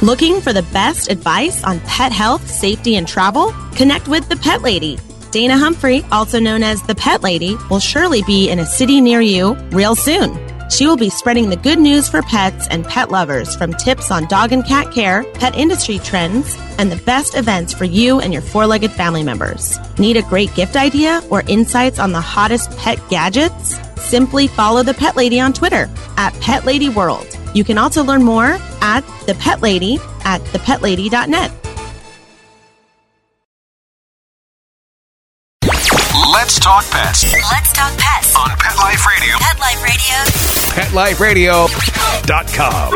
Looking 0.00 0.40
for 0.40 0.52
the 0.52 0.62
best 0.62 1.10
advice 1.10 1.64
on 1.64 1.80
pet 1.80 2.12
health, 2.12 2.48
safety, 2.48 2.94
and 2.94 3.08
travel? 3.08 3.52
Connect 3.74 4.06
with 4.06 4.28
the 4.28 4.36
Pet 4.36 4.62
Lady. 4.62 4.96
Dana 5.32 5.58
Humphrey, 5.58 6.04
also 6.12 6.38
known 6.38 6.62
as 6.62 6.80
the 6.84 6.94
Pet 6.94 7.24
Lady, 7.24 7.56
will 7.68 7.80
surely 7.80 8.22
be 8.22 8.48
in 8.48 8.60
a 8.60 8.64
city 8.64 9.00
near 9.00 9.20
you 9.20 9.54
real 9.72 9.96
soon. 9.96 10.38
She 10.70 10.86
will 10.86 10.96
be 10.96 11.10
spreading 11.10 11.50
the 11.50 11.56
good 11.56 11.80
news 11.80 12.08
for 12.08 12.22
pets 12.22 12.68
and 12.68 12.84
pet 12.84 13.10
lovers 13.10 13.56
from 13.56 13.74
tips 13.74 14.12
on 14.12 14.26
dog 14.26 14.52
and 14.52 14.64
cat 14.64 14.92
care, 14.92 15.24
pet 15.34 15.56
industry 15.56 15.98
trends, 15.98 16.56
and 16.78 16.92
the 16.92 17.02
best 17.02 17.36
events 17.36 17.74
for 17.74 17.84
you 17.84 18.20
and 18.20 18.32
your 18.32 18.42
four 18.42 18.68
legged 18.68 18.92
family 18.92 19.24
members. 19.24 19.78
Need 19.98 20.16
a 20.16 20.22
great 20.22 20.54
gift 20.54 20.76
idea 20.76 21.22
or 21.28 21.42
insights 21.48 21.98
on 21.98 22.12
the 22.12 22.20
hottest 22.20 22.70
pet 22.78 23.00
gadgets? 23.10 23.76
Simply 24.00 24.46
follow 24.46 24.84
the 24.84 24.94
Pet 24.94 25.16
Lady 25.16 25.40
on 25.40 25.52
Twitter 25.52 25.90
at 26.16 26.32
Pet 26.34 26.64
Lady 26.64 26.88
World. 26.88 27.26
You 27.54 27.64
can 27.64 27.78
also 27.78 28.04
learn 28.04 28.22
more 28.22 28.58
at 28.80 29.00
The 29.26 29.34
Pet 29.34 29.62
Lady 29.62 29.98
at 30.24 30.40
thepetlady.net. 30.42 31.50
Let's 36.32 36.58
talk 36.60 36.84
pets 36.90 37.32
Let's 37.32 37.72
talk 37.72 37.92
pets. 37.98 38.36
on 38.36 38.48
Pet 38.58 38.76
Life 38.76 39.04
Radio. 39.06 39.36
Pet 39.38 39.58
Life 39.58 39.82
Radio. 41.20 41.66
PetLifeRadio.com. 41.66 42.92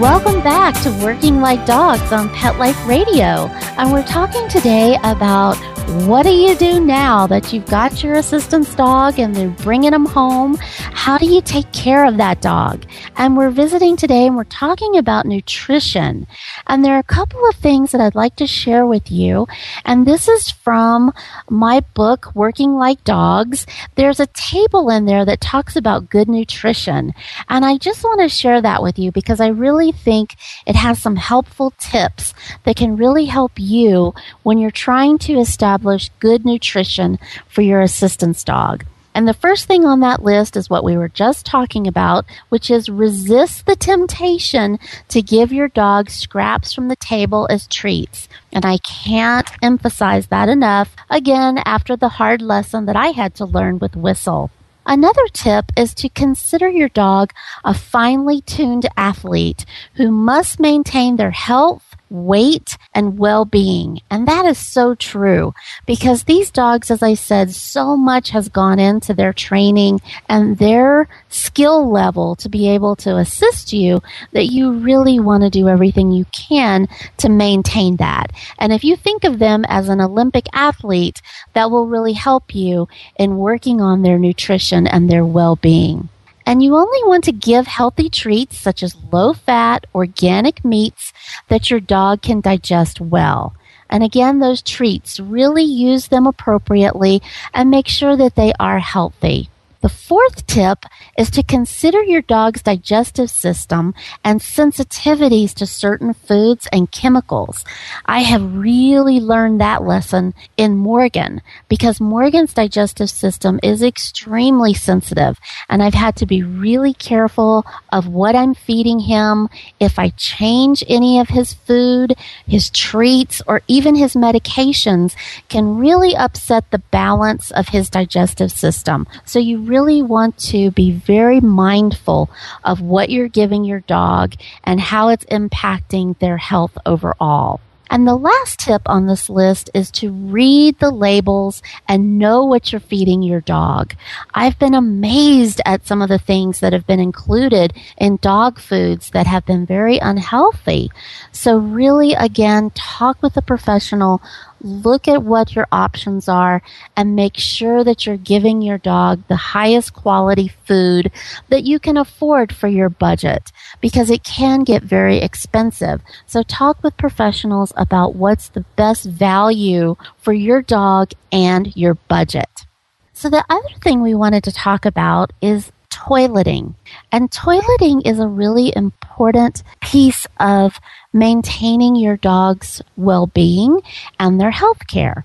Welcome 0.00 0.40
back 0.42 0.80
to 0.82 0.90
Working 1.04 1.40
Like 1.40 1.66
Dogs 1.66 2.10
on 2.10 2.30
Pet 2.30 2.58
Life 2.58 2.86
Radio. 2.86 3.50
And 3.78 3.92
we're 3.92 4.02
talking 4.06 4.48
today 4.48 4.98
about 5.04 5.56
what 5.90 6.22
do 6.22 6.30
you 6.30 6.54
do 6.54 6.78
now 6.78 7.26
that 7.26 7.52
you've 7.52 7.66
got 7.66 8.04
your 8.04 8.14
assistance 8.14 8.72
dog 8.76 9.18
and 9.18 9.34
they're 9.34 9.48
bringing 9.48 9.90
them 9.90 10.06
home? 10.06 10.56
How 10.60 11.18
do 11.18 11.26
you 11.26 11.40
take 11.40 11.72
care 11.72 12.04
of 12.04 12.16
that 12.16 12.40
dog? 12.40 12.86
And 13.16 13.36
we're 13.36 13.50
visiting 13.50 13.96
today 13.96 14.28
and 14.28 14.36
we're 14.36 14.44
talking 14.44 14.96
about 14.96 15.26
nutrition. 15.26 16.28
And 16.68 16.84
there 16.84 16.94
are 16.94 17.00
a 17.00 17.02
couple 17.02 17.44
of 17.48 17.56
things 17.56 17.90
that 17.90 18.00
I'd 18.00 18.14
like 18.14 18.36
to 18.36 18.46
share 18.46 18.86
with 18.86 19.10
you. 19.10 19.48
And 19.84 20.06
this 20.06 20.28
is 20.28 20.48
from 20.48 21.12
my 21.48 21.80
book, 21.80 22.36
Working 22.36 22.76
Like 22.76 23.02
Dogs. 23.02 23.66
There's 23.96 24.20
a 24.20 24.28
table 24.28 24.90
in 24.90 25.06
there 25.06 25.24
that 25.24 25.40
talks 25.40 25.74
about 25.74 26.08
good 26.08 26.28
nutrition. 26.28 27.14
And 27.48 27.64
I 27.64 27.78
just 27.78 28.04
want 28.04 28.20
to 28.20 28.28
share 28.28 28.62
that 28.62 28.80
with 28.80 28.96
you 28.96 29.10
because 29.10 29.40
I 29.40 29.48
really 29.48 29.90
think 29.90 30.36
it 30.66 30.76
has 30.76 31.02
some 31.02 31.16
helpful 31.16 31.72
tips 31.80 32.32
that 32.62 32.76
can 32.76 32.96
really 32.96 33.24
help 33.24 33.52
you 33.56 34.14
when 34.44 34.58
you're 34.58 34.70
trying 34.70 35.18
to 35.18 35.40
establish 35.40 35.79
good 36.20 36.44
nutrition 36.44 37.18
for 37.48 37.62
your 37.62 37.80
assistance 37.80 38.44
dog. 38.44 38.84
And 39.12 39.26
the 39.26 39.34
first 39.34 39.66
thing 39.66 39.84
on 39.84 40.00
that 40.00 40.22
list 40.22 40.56
is 40.56 40.70
what 40.70 40.84
we 40.84 40.96
were 40.96 41.08
just 41.08 41.44
talking 41.44 41.86
about, 41.86 42.24
which 42.48 42.70
is 42.70 42.88
resist 42.88 43.66
the 43.66 43.74
temptation 43.74 44.78
to 45.08 45.20
give 45.20 45.52
your 45.52 45.68
dog 45.68 46.10
scraps 46.10 46.72
from 46.72 46.88
the 46.88 46.96
table 46.96 47.48
as 47.50 47.66
treats. 47.66 48.28
And 48.52 48.64
I 48.64 48.78
can't 48.78 49.50
emphasize 49.62 50.28
that 50.28 50.48
enough, 50.48 50.94
again, 51.08 51.58
after 51.66 51.96
the 51.96 52.08
hard 52.08 52.40
lesson 52.40 52.86
that 52.86 52.96
I 52.96 53.08
had 53.08 53.34
to 53.36 53.44
learn 53.44 53.80
with 53.80 53.96
Whistle. 53.96 54.50
Another 54.86 55.26
tip 55.32 55.66
is 55.76 55.92
to 55.94 56.08
consider 56.08 56.68
your 56.68 56.88
dog 56.88 57.32
a 57.64 57.74
finely 57.74 58.40
tuned 58.40 58.88
athlete 58.96 59.64
who 59.94 60.10
must 60.10 60.58
maintain 60.58 61.16
their 61.16 61.30
health, 61.30 61.89
weight, 62.10 62.76
and 62.92 63.18
well 63.18 63.44
being. 63.44 64.00
And 64.10 64.26
that 64.26 64.44
is 64.44 64.58
so 64.58 64.94
true 64.94 65.54
because 65.86 66.24
these 66.24 66.50
dogs, 66.50 66.90
as 66.90 67.02
I 67.02 67.14
said, 67.14 67.52
so 67.54 67.96
much 67.96 68.30
has 68.30 68.48
gone 68.48 68.78
into 68.78 69.14
their 69.14 69.32
training 69.32 70.00
and 70.28 70.58
their 70.58 71.08
skill 71.28 71.90
level 71.90 72.34
to 72.36 72.48
be 72.48 72.68
able 72.68 72.96
to 72.96 73.16
assist 73.16 73.72
you 73.72 74.02
that 74.32 74.46
you 74.46 74.72
really 74.72 75.20
want 75.20 75.44
to 75.44 75.50
do 75.50 75.68
everything 75.68 76.10
you 76.10 76.26
can 76.26 76.88
to 77.18 77.28
maintain 77.28 77.96
that. 77.96 78.32
And 78.58 78.72
if 78.72 78.84
you 78.84 78.96
think 78.96 79.24
of 79.24 79.38
them 79.38 79.64
as 79.68 79.88
an 79.88 80.00
Olympic 80.00 80.46
athlete, 80.52 81.22
that 81.54 81.70
will 81.70 81.86
really 81.86 82.14
help 82.14 82.54
you 82.54 82.88
in 83.16 83.36
working 83.36 83.80
on 83.80 84.02
their 84.02 84.18
nutrition 84.18 84.86
and 84.86 85.08
their 85.08 85.24
well 85.24 85.56
being. 85.56 86.08
And 86.50 86.64
you 86.64 86.74
only 86.74 86.98
want 87.04 87.22
to 87.24 87.32
give 87.32 87.68
healthy 87.68 88.10
treats 88.10 88.58
such 88.58 88.82
as 88.82 88.96
low 89.12 89.34
fat, 89.34 89.86
organic 89.94 90.64
meats 90.64 91.12
that 91.46 91.70
your 91.70 91.78
dog 91.78 92.22
can 92.22 92.40
digest 92.40 93.00
well. 93.00 93.54
And 93.88 94.02
again, 94.02 94.40
those 94.40 94.60
treats, 94.60 95.20
really 95.20 95.62
use 95.62 96.08
them 96.08 96.26
appropriately 96.26 97.22
and 97.54 97.70
make 97.70 97.86
sure 97.86 98.16
that 98.16 98.34
they 98.34 98.52
are 98.58 98.80
healthy. 98.80 99.48
The 99.82 99.88
fourth 99.88 100.46
tip 100.46 100.84
is 101.16 101.30
to 101.30 101.42
consider 101.42 102.02
your 102.02 102.20
dog's 102.20 102.62
digestive 102.62 103.30
system 103.30 103.94
and 104.22 104.40
sensitivities 104.40 105.54
to 105.54 105.66
certain 105.66 106.12
foods 106.12 106.68
and 106.70 106.90
chemicals. 106.90 107.64
I 108.04 108.20
have 108.20 108.56
really 108.56 109.20
learned 109.20 109.58
that 109.62 109.82
lesson 109.82 110.34
in 110.58 110.76
Morgan 110.76 111.40
because 111.70 111.98
Morgan's 111.98 112.52
digestive 112.52 113.08
system 113.08 113.58
is 113.62 113.82
extremely 113.82 114.74
sensitive 114.74 115.38
and 115.70 115.82
I've 115.82 115.94
had 115.94 116.14
to 116.16 116.26
be 116.26 116.42
really 116.42 116.92
careful 116.92 117.64
of 117.90 118.06
what 118.06 118.36
I'm 118.36 118.52
feeding 118.52 118.98
him. 118.98 119.48
If 119.78 119.98
I 119.98 120.10
change 120.10 120.84
any 120.88 121.20
of 121.20 121.28
his 121.28 121.54
food, 121.54 122.16
his 122.46 122.68
treats, 122.68 123.40
or 123.46 123.62
even 123.66 123.94
his 123.94 124.12
medications 124.12 125.14
can 125.48 125.78
really 125.78 126.14
upset 126.14 126.70
the 126.70 126.80
balance 126.90 127.50
of 127.52 127.68
his 127.68 127.88
digestive 127.88 128.52
system. 128.52 129.06
So 129.24 129.38
you 129.38 129.69
really 129.70 130.02
want 130.02 130.36
to 130.50 130.72
be 130.72 130.90
very 130.90 131.40
mindful 131.40 132.28
of 132.64 132.80
what 132.80 133.08
you're 133.08 133.28
giving 133.28 133.64
your 133.64 133.80
dog 133.80 134.34
and 134.64 134.80
how 134.80 135.08
it's 135.08 135.24
impacting 135.26 136.18
their 136.18 136.38
health 136.38 136.76
overall. 136.84 137.60
And 137.90 138.06
the 138.06 138.14
last 138.14 138.60
tip 138.60 138.82
on 138.86 139.06
this 139.06 139.28
list 139.28 139.68
is 139.74 139.90
to 139.92 140.12
read 140.12 140.78
the 140.78 140.92
labels 140.92 141.60
and 141.88 142.18
know 142.18 142.44
what 142.44 142.70
you're 142.70 142.80
feeding 142.80 143.20
your 143.22 143.40
dog. 143.40 143.94
I've 144.32 144.58
been 144.60 144.74
amazed 144.74 145.60
at 145.66 145.88
some 145.88 146.00
of 146.00 146.08
the 146.08 146.18
things 146.18 146.60
that 146.60 146.72
have 146.72 146.86
been 146.86 147.00
included 147.00 147.72
in 147.98 148.18
dog 148.22 148.60
foods 148.60 149.10
that 149.10 149.26
have 149.26 149.44
been 149.44 149.66
very 149.66 149.98
unhealthy. 149.98 150.90
So 151.32 151.58
really, 151.58 152.12
again, 152.12 152.70
talk 152.76 153.20
with 153.24 153.36
a 153.36 153.42
professional 153.42 154.22
look 154.60 155.08
at 155.08 155.22
what 155.22 155.54
your 155.54 155.66
options 155.72 156.28
are 156.28 156.62
and 156.96 157.16
make 157.16 157.36
sure 157.36 157.84
that 157.84 158.06
you're 158.06 158.16
giving 158.16 158.62
your 158.62 158.78
dog 158.78 159.22
the 159.28 159.36
highest 159.36 159.94
quality 159.94 160.48
food 160.48 161.10
that 161.48 161.64
you 161.64 161.78
can 161.78 161.96
afford 161.96 162.54
for 162.54 162.68
your 162.68 162.88
budget 162.88 163.52
because 163.80 164.10
it 164.10 164.24
can 164.24 164.64
get 164.64 164.82
very 164.82 165.18
expensive. 165.18 166.02
So 166.26 166.42
talk 166.42 166.82
with 166.82 166.96
professionals 166.96 167.72
about 167.76 168.14
what's 168.14 168.48
the 168.48 168.64
best 168.76 169.04
value 169.04 169.96
for 170.18 170.32
your 170.32 170.62
dog 170.62 171.12
and 171.32 171.74
your 171.76 171.94
budget. 171.94 172.66
So 173.12 173.28
the 173.28 173.44
other 173.50 173.68
thing 173.82 174.00
we 174.00 174.14
wanted 174.14 174.44
to 174.44 174.52
talk 174.52 174.86
about 174.86 175.32
is 175.42 175.70
toileting. 176.00 176.74
And 177.12 177.30
toileting 177.30 178.06
is 178.06 178.18
a 178.18 178.26
really 178.26 178.72
important 178.74 179.62
piece 179.80 180.26
of 180.38 180.80
maintaining 181.12 181.96
your 181.96 182.16
dog's 182.16 182.80
well 182.96 183.26
being 183.26 183.80
and 184.18 184.40
their 184.40 184.50
health 184.50 184.86
care. 184.86 185.24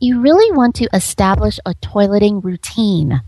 You 0.00 0.20
really 0.20 0.50
want 0.56 0.74
to 0.76 0.88
establish 0.92 1.58
a 1.64 1.74
toileting 1.74 2.42
routine. 2.42 3.20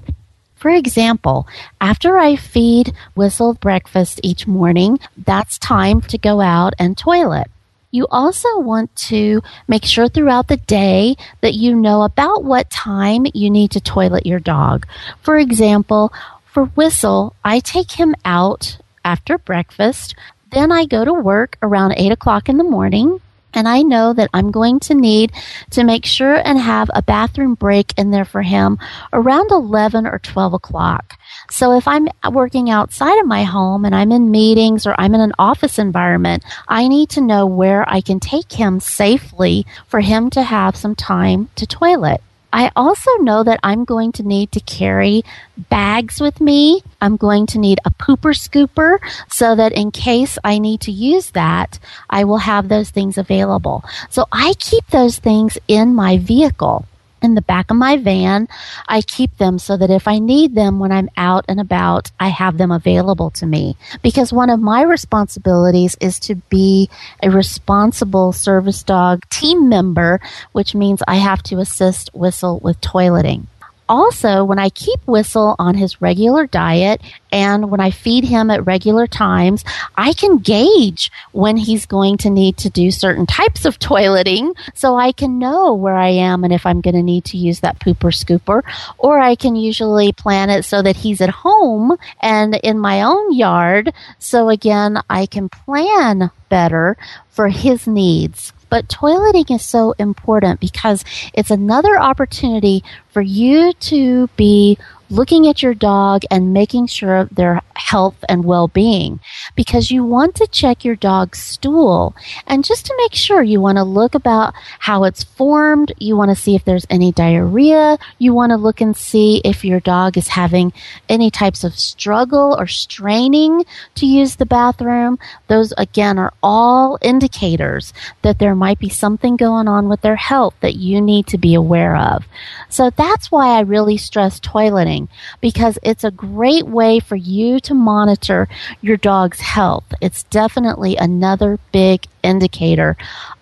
For 0.57 0.71
example, 0.71 1.47
after 1.81 2.19
I 2.19 2.37
feed 2.37 2.95
Whistle 3.15 3.55
breakfast 3.55 4.21
each 4.23 4.47
morning, 4.47 4.99
that's 5.17 5.59
time 5.59 6.01
to 6.03 6.19
go 6.19 6.41
out 6.41 6.73
and 6.79 6.97
toilet. 6.97 7.49
You 7.91 8.07
also 8.11 8.59
want 8.59 8.95
to 9.11 9.43
make 9.69 9.85
sure 9.85 10.09
throughout 10.09 10.49
the 10.49 10.57
day 10.57 11.17
that 11.43 11.55
you 11.55 11.75
know 11.75 12.03
about 12.03 12.43
what 12.43 12.71
time 12.71 13.27
you 13.35 13.51
need 13.51 13.73
to 13.73 13.81
toilet 13.81 14.25
your 14.25 14.41
dog. 14.41 14.87
For 15.21 15.37
example, 15.37 16.11
for 16.53 16.67
Whistle, 16.67 17.35
I 17.43 17.61
take 17.61 17.93
him 17.93 18.15
out 18.27 18.77
after 19.05 19.39
breakfast. 19.39 20.15
Then 20.51 20.71
I 20.71 20.85
go 20.85 21.03
to 21.03 21.13
work 21.13 21.57
around 21.63 21.95
8 21.97 22.13
o'clock 22.13 22.49
in 22.51 22.59
the 22.59 22.65
morning. 22.65 23.21
And 23.55 23.69
I 23.69 23.83
know 23.83 24.13
that 24.15 24.31
I'm 24.33 24.51
going 24.51 24.81
to 24.81 24.95
need 24.95 25.33
to 25.71 25.85
make 25.85 26.07
sure 26.07 26.35
and 26.35 26.59
have 26.59 26.91
a 26.95 27.03
bathroom 27.03 27.55
break 27.55 27.93
in 27.99 28.11
there 28.11 28.25
for 28.25 28.41
him 28.41 28.79
around 29.13 29.51
11 29.51 30.07
or 30.07 30.19
12 30.19 30.55
o'clock. 30.55 31.19
So 31.51 31.77
if 31.77 31.87
I'm 31.87 32.09
working 32.31 32.71
outside 32.71 33.19
of 33.19 33.27
my 33.27 33.45
home 33.45 33.85
and 33.85 33.95
I'm 33.95 34.11
in 34.11 34.31
meetings 34.31 34.87
or 34.87 34.95
I'm 34.99 35.15
in 35.15 35.21
an 35.21 35.35
office 35.39 35.79
environment, 35.79 36.45
I 36.69 36.89
need 36.89 37.11
to 37.11 37.21
know 37.21 37.47
where 37.47 37.87
I 37.87 38.01
can 38.01 38.21
take 38.21 38.53
him 38.53 38.81
safely 38.81 39.67
for 39.87 40.01
him 40.01 40.31
to 40.31 40.43
have 40.43 40.75
some 40.77 40.95
time 40.95 41.51
to 41.57 41.67
toilet. 41.67 42.23
I 42.53 42.71
also 42.77 43.11
know 43.19 43.43
that 43.45 43.61
I'm 43.63 43.85
going 43.85 44.13
to 44.13 44.23
need 44.23 44.53
to 44.53 44.61
carry 44.61 45.23
bags 45.71 46.21
with 46.21 46.41
me. 46.41 46.83
I'm 47.01 47.17
going 47.17 47.47
to 47.49 47.59
need 47.59 47.81
a 47.85 47.91
pooper 47.91 48.35
scooper 48.35 48.99
so 49.29 49.57
that 49.57 49.73
in 49.73 49.91
case 49.91 50.39
I 50.45 50.59
need 50.59 50.81
to 50.83 50.93
use 50.93 51.31
that, 51.31 51.79
I 52.11 52.25
will 52.25 52.39
have 52.39 52.69
those 52.69 52.91
things 52.91 53.17
available. 53.19 53.85
So 54.11 54.27
I 54.31 54.55
keep 54.59 54.87
those 54.89 55.19
things 55.19 55.59
in 55.69 55.95
my 55.95 56.19
vehicle 56.19 56.87
in 57.23 57.35
the 57.35 57.43
back 57.43 57.71
of 57.71 57.77
my 57.77 57.97
van. 57.97 58.49
I 58.89 59.03
keep 59.03 59.37
them 59.39 59.59
so 59.59 59.77
that 59.77 59.91
if 59.91 60.09
I 60.09 60.19
need 60.19 60.55
them 60.55 60.79
when 60.79 60.93
I'm 60.93 61.09
out 61.17 61.45
and 61.49 61.61
about, 61.61 62.11
I 62.19 62.29
have 62.29 62.59
them 62.59 62.71
available 62.71 63.31
to 63.31 63.47
me. 63.47 63.77
Because 64.03 64.33
one 64.33 64.51
of 64.51 64.61
my 64.61 64.83
responsibilities 64.83 65.97
is 66.01 66.19
to 66.21 66.35
be 66.35 66.89
a 67.23 67.31
responsible 67.31 68.33
service 68.33 68.83
dog 68.83 69.29
team 69.29 69.69
member, 69.69 70.21
which 70.53 70.75
means 70.75 71.03
I 71.07 71.17
have 71.17 71.43
to 71.45 71.59
assist 71.59 72.11
Whistle 72.15 72.59
with 72.61 72.81
toileting 72.81 73.47
also, 73.89 74.45
when 74.45 74.59
I 74.59 74.71
keep 74.71 75.01
Whistle 75.07 75.57
on 75.59 75.75
his 75.75 76.01
regular 76.01 76.47
diet 76.47 77.01
and 77.31 77.71
when 77.71 77.81
I 77.81 77.91
feed 77.91 78.25
him 78.25 78.51
at 78.51 78.67
regular 78.67 79.07
times, 79.07 79.65
I 79.97 80.13
can 80.13 80.39
gauge 80.39 81.11
when 81.33 81.57
he's 81.57 81.87
going 81.87 82.19
to 82.19 82.31
need 82.31 82.57
to 82.59 82.71
do 82.71 82.91
certain 82.91 83.27
types 83.27 83.65
of 83.65 83.79
toileting 83.79 84.55
so 84.75 84.97
I 84.97 85.13
can 85.13 85.39
know 85.39 85.75
where 85.75 85.97
I 85.97 86.09
am 86.09 86.45
and 86.45 86.53
if 86.53 86.65
I'm 86.65 86.81
going 86.81 86.95
to 86.95 87.03
need 87.03 87.25
to 87.27 87.37
use 87.37 87.61
that 87.61 87.81
pooper 87.81 88.13
scooper. 88.13 88.63
Or 88.99 89.19
I 89.19 89.35
can 89.35 89.57
usually 89.57 90.13
plan 90.13 90.49
it 90.49 90.65
so 90.65 90.83
that 90.83 90.97
he's 90.97 91.21
at 91.21 91.31
home 91.31 91.97
and 92.21 92.55
in 92.55 92.79
my 92.79 93.03
own 93.03 93.35
yard. 93.35 93.93
So 94.19 94.49
again, 94.49 95.03
I 95.11 95.27
can 95.27 95.49
plan 95.49 96.31
better 96.49 96.97
for 97.31 97.49
his 97.49 97.87
needs. 97.87 98.53
But 98.73 98.89
toileting 98.89 99.55
is 99.55 99.63
so 99.63 99.93
important 99.99 100.59
because 100.59 101.05
it's 101.35 101.51
another 101.51 102.01
opportunity 102.01 102.83
for 103.11 103.21
you 103.21 103.75
to 103.75 104.29
be 104.29 104.79
looking 105.13 105.47
at 105.47 105.63
your 105.63 105.75
dog 105.75 106.23
and 106.31 106.55
making 106.55 106.87
sure 106.87 107.17
of 107.17 107.35
their 107.35 107.61
health 107.75 108.17
and 108.29 108.45
well-being 108.45 109.21
because 109.55 109.91
you 109.91 110.03
want 110.03 110.35
to 110.35 110.47
check 110.47 110.85
your 110.85 110.97
dog's 110.97 111.39
stool 111.39 112.17
and 112.47 112.65
just 112.65 112.87
to 112.87 112.95
make 112.97 113.15
sure 113.15 113.43
you 113.43 113.61
want 113.61 113.77
to 113.77 113.85
look 113.85 114.15
about 114.15 114.55
how 114.79 115.05
it's 115.05 115.23
formed 115.23 115.93
you 115.99 116.17
want 116.17 116.31
to 116.31 116.35
see 116.35 116.55
if 116.55 116.65
there's 116.65 116.87
any 116.89 117.13
diarrhea 117.13 117.99
you 118.19 118.33
want 118.33 118.51
to 118.51 118.57
look 118.57 118.81
and 118.81 118.97
see 118.97 119.43
if 119.45 119.65
your 119.65 119.81
dog 119.81 120.17
is 120.17 120.29
having 120.29 120.73
any 121.11 121.31
types 121.31 121.63
of 121.63 121.79
struggle 121.79 122.57
or 122.59 122.67
straining 122.67 123.65
to 123.95 124.07
use 124.07 124.37
the 124.37 124.47
bathroom. 124.47 125.19
Those 125.49 125.73
again 125.77 126.19
are 126.19 126.33
all 126.43 126.99
indicators 127.03 127.93
that 128.23 128.39
there 128.39 128.55
might 128.55 128.79
be 128.79 128.89
something 128.89 129.37
going 129.37 129.69
on 129.69 129.89
with 129.89 130.01
their 130.01 130.17
health 130.17 130.55
that 130.61 130.77
you 130.77 131.01
need 131.01 131.27
to 131.29 131.39
be 131.39 131.55
aware 131.55 131.97
of. 131.97 132.25
So 132.69 132.91
that's 132.91 133.31
why 133.31 133.59
I 133.59 133.61
really 133.61 133.97
stress 133.97 134.41
toileting 134.41 135.02
because 135.41 135.79
it's 135.83 136.05
a 136.05 136.11
great 136.11 136.67
way 136.67 137.01
for 137.01 137.17
you 137.17 137.61
to 137.61 137.75
monitor 137.75 138.49
your 138.81 138.97
dog's 138.97 139.41
health. 139.41 139.85
It's 140.01 140.23
definitely 140.25 140.97
another 140.97 141.59
big 141.73 142.07
indicator 142.23 142.97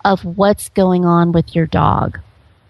of 0.05 0.23
what's 0.23 0.69
going 0.69 1.05
on 1.05 1.31
with 1.31 1.55
your 1.55 1.65
dog. 1.65 2.19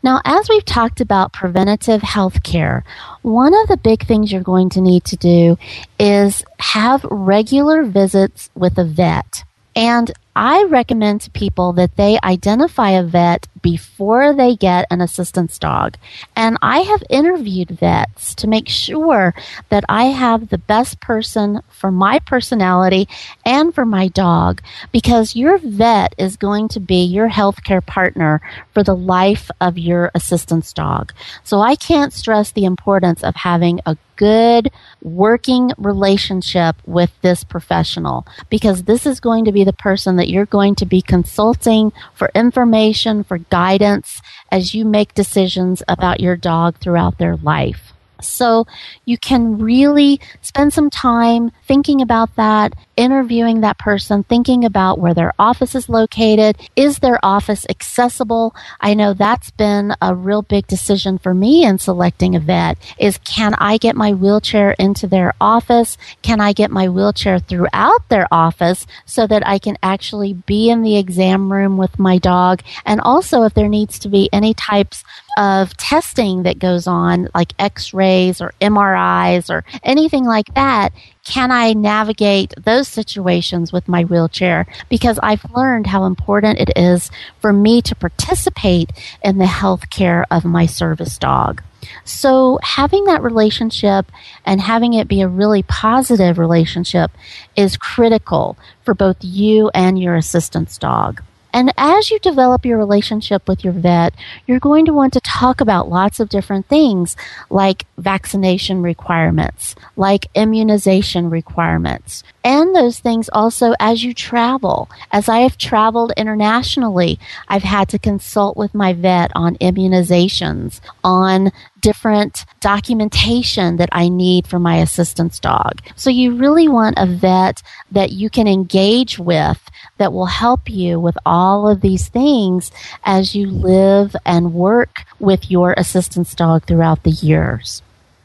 Now, 0.04 0.20
as 0.26 0.50
we've 0.50 0.66
talked 0.66 1.00
about 1.00 1.32
preventative 1.34 2.02
health 2.02 2.42
care, 2.42 2.84
one 3.22 3.54
of 3.54 3.68
the 3.68 3.78
big 3.78 4.06
things 4.06 4.32
you're 4.32 4.42
going 4.42 4.70
to 4.72 4.82
need 4.82 5.04
to 5.06 5.16
do 5.16 5.58
is 6.00 6.44
have 6.60 7.04
regular 7.04 7.84
visits 7.84 8.50
with 8.56 8.78
a 8.80 8.84
vet. 8.84 9.44
And 9.76 10.12
I 10.36 10.64
recommend 10.64 11.22
to 11.22 11.32
people 11.32 11.74
that 11.74 11.98
they 11.98 12.18
identify 12.24 12.92
a 12.92 13.04
vet 13.04 13.48
before 13.62 14.34
they 14.34 14.56
get 14.56 14.88
an 14.90 15.02
assistance 15.02 15.58
dog. 15.60 15.98
And 16.36 16.58
I 16.62 16.80
have 16.80 17.04
interviewed 17.10 17.70
vets 17.70 18.34
to 18.36 18.48
make 18.48 18.68
sure 18.68 19.34
that 19.70 19.84
I 19.90 20.06
have 20.06 20.50
the 20.50 20.58
best 20.58 21.00
person 21.00 21.62
for 21.70 21.92
my 21.92 22.20
personality 22.20 23.08
and 23.46 23.74
for 23.74 23.86
my 23.86 24.08
dog 24.08 24.62
because 24.92 25.36
your 25.36 25.58
vet 25.58 26.16
is 26.18 26.38
going 26.38 26.70
to 26.70 26.80
be 26.80 27.04
your 27.04 27.30
healthcare 27.30 27.86
partner 27.86 28.42
for 28.74 28.84
the 28.84 28.96
life 28.96 29.52
of 29.60 29.78
your 29.78 30.12
assistance 30.16 30.74
dog. 30.74 31.14
So 31.44 31.60
I 31.60 31.76
can't 31.76 32.14
stress 32.14 32.52
the 32.52 32.66
importance 32.66 33.24
of 33.24 33.36
having 33.36 33.80
a 33.86 33.98
good 34.22 34.72
working 35.02 35.72
relationship 35.80 36.76
with 36.86 37.12
this 37.24 37.44
professional 37.44 38.24
because 38.52 38.84
this 38.84 39.08
is 39.08 39.20
going 39.20 39.46
to 39.46 39.52
be 39.52 39.64
the 39.64 39.74
person 39.74 40.16
that 40.22 40.30
you're 40.30 40.46
going 40.46 40.76
to 40.76 40.86
be 40.86 41.02
consulting 41.02 41.92
for 42.14 42.30
information, 42.36 43.24
for 43.24 43.40
guidance 43.40 44.22
as 44.52 44.76
you 44.76 44.86
make 44.86 45.16
decisions 45.16 45.82
about 45.88 46.20
your 46.20 46.36
dog 46.36 46.78
throughout 46.78 47.18
their 47.18 47.38
life. 47.38 47.92
So 48.22 48.68
you 49.04 49.18
can 49.18 49.58
really 49.58 50.22
spend 50.44 50.74
some 50.74 50.92
time 50.92 51.52
thinking 51.66 52.04
about 52.04 52.36
that. 52.36 52.74
Interviewing 53.02 53.62
that 53.62 53.80
person, 53.80 54.24
thinking 54.24 54.64
about 54.64 55.00
where 55.00 55.16
their 55.16 55.34
office 55.40 55.74
is 55.74 55.90
located. 55.90 56.56
Is 56.76 57.00
their 57.00 57.20
office 57.24 57.66
accessible? 57.68 58.56
I 58.80 58.94
know 58.94 59.16
that's 59.16 59.50
been 59.50 59.96
a 60.00 60.14
real 60.14 60.44
big 60.44 60.68
decision 60.68 61.18
for 61.18 61.34
me 61.34 61.66
in 61.66 61.80
selecting 61.80 62.36
a 62.36 62.40
vet 62.40 62.78
is 63.00 63.18
can 63.20 63.56
I 63.56 63.78
get 63.78 63.96
my 63.96 64.14
wheelchair 64.14 64.76
into 64.78 65.08
their 65.08 65.34
office? 65.42 65.98
Can 66.22 66.40
I 66.40 66.54
get 66.54 66.70
my 66.70 66.88
wheelchair 66.90 67.40
throughout 67.40 68.08
their 68.10 68.28
office 68.32 68.86
so 69.08 69.26
that 69.26 69.48
I 69.48 69.58
can 69.58 69.80
actually 69.82 70.34
be 70.34 70.70
in 70.70 70.84
the 70.84 70.98
exam 70.98 71.52
room 71.52 71.78
with 71.78 71.98
my 71.98 72.20
dog? 72.20 72.62
And 72.86 73.02
also 73.02 73.42
if 73.44 73.56
there 73.56 73.68
needs 73.68 73.98
to 74.00 74.10
be 74.10 74.30
any 74.32 74.54
types 74.54 75.04
of 75.38 75.76
testing 75.78 76.44
that 76.44 76.60
goes 76.60 76.86
on, 76.86 77.30
like 77.34 77.54
x 77.58 77.96
rays 77.96 78.42
or 78.42 78.54
MRIs 78.62 79.50
or 79.50 79.64
anything 79.84 80.26
like 80.26 80.54
that, 80.54 80.94
can 81.26 81.52
I 81.52 81.74
navigate 81.74 82.54
those 82.58 82.88
situations 82.88 83.72
with 83.72 83.88
my 83.88 84.04
wheelchair? 84.04 84.66
Because 84.90 85.20
I've 85.22 85.46
learned 85.52 85.88
how 85.88 86.06
important 86.06 86.60
it 86.60 86.72
is 86.76 87.12
for 87.40 87.54
me 87.54 87.82
to 87.84 87.96
participate 87.96 88.92
in 89.24 89.38
the 89.38 89.46
health 89.46 89.90
care 89.90 90.26
of 90.32 90.46
my 90.46 90.66
service 90.66 91.18
dog. 91.18 91.62
So 92.06 92.60
having 92.64 93.06
that 93.06 93.24
relationship 93.24 94.12
and 94.46 94.62
having 94.62 94.94
it 94.94 95.08
be 95.08 95.22
a 95.22 95.28
really 95.28 95.64
positive 95.64 96.38
relationship 96.38 97.12
is 97.56 97.78
critical 97.78 98.58
for 98.84 98.94
both 98.94 99.18
you 99.22 99.70
and 99.74 100.00
your 100.00 100.16
assistance 100.16 100.78
dog. 100.78 101.22
And 101.54 101.74
as 101.78 102.12
you 102.12 102.20
develop 102.20 102.66
your 102.66 102.78
relationship 102.78 103.48
with 103.48 103.64
your 103.64 103.74
vet, 103.74 104.14
you're 104.48 104.60
going 104.60 104.86
to 104.86 104.94
want 104.94 105.14
to 105.14 105.22
talk 105.22 105.62
about 105.62 105.90
lots 105.90 106.20
of 106.20 106.30
different 106.30 106.68
things 106.68 107.16
like 107.50 107.86
vaccination 107.98 108.82
requirements, 108.82 109.76
like 109.96 110.28
immunization 110.36 111.30
requirements, 111.30 112.24
and 112.44 112.76
those 112.76 113.00
things 113.00 113.30
also 113.32 113.74
as 113.80 114.04
you 114.04 114.14
travel. 114.14 114.90
As 115.12 115.30
I 115.30 115.40
have 115.40 115.58
traveled 115.58 116.14
internationally, 116.18 117.20
I've 117.48 117.64
had 117.64 117.90
to 117.90 118.00
consult 118.00 118.58
with 118.58 118.74
my 118.74 118.94
vet 118.94 119.32
on 119.36 119.58
immunizations, 119.58 120.82
on 121.04 121.52
different 121.82 122.46
documentation 122.60 123.78
that 123.78 123.90
I 123.92 124.08
need 124.08 124.48
for 124.48 124.60
my 124.60 124.78
assistance 124.78 125.40
dog. 125.40 125.82
So 125.96 126.10
you 126.10 126.36
really 126.36 126.68
want 126.68 126.98
a 126.98 127.06
vet 127.06 127.62
that 127.92 128.12
you 128.12 128.30
can 128.30 128.48
engage 128.48 129.20
with 129.20 129.60
that 129.98 130.14
will 130.14 130.28
help 130.28 130.70
you 130.70 131.00
with 131.00 131.18
all 131.26 131.68
of 131.68 131.82
these 131.82 132.08
things 132.08 132.72
as 133.04 133.36
you 133.36 133.48
live 133.48 134.16
and 134.26 134.54
work 134.54 135.04
with 135.20 135.52
your 135.52 135.74
assistance 135.78 136.34
dog 136.34 136.66
throughout 136.66 137.04
the 137.04 137.12
years. 137.12 137.82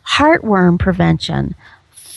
Heartworm 0.07 0.79
prevention 0.79 1.55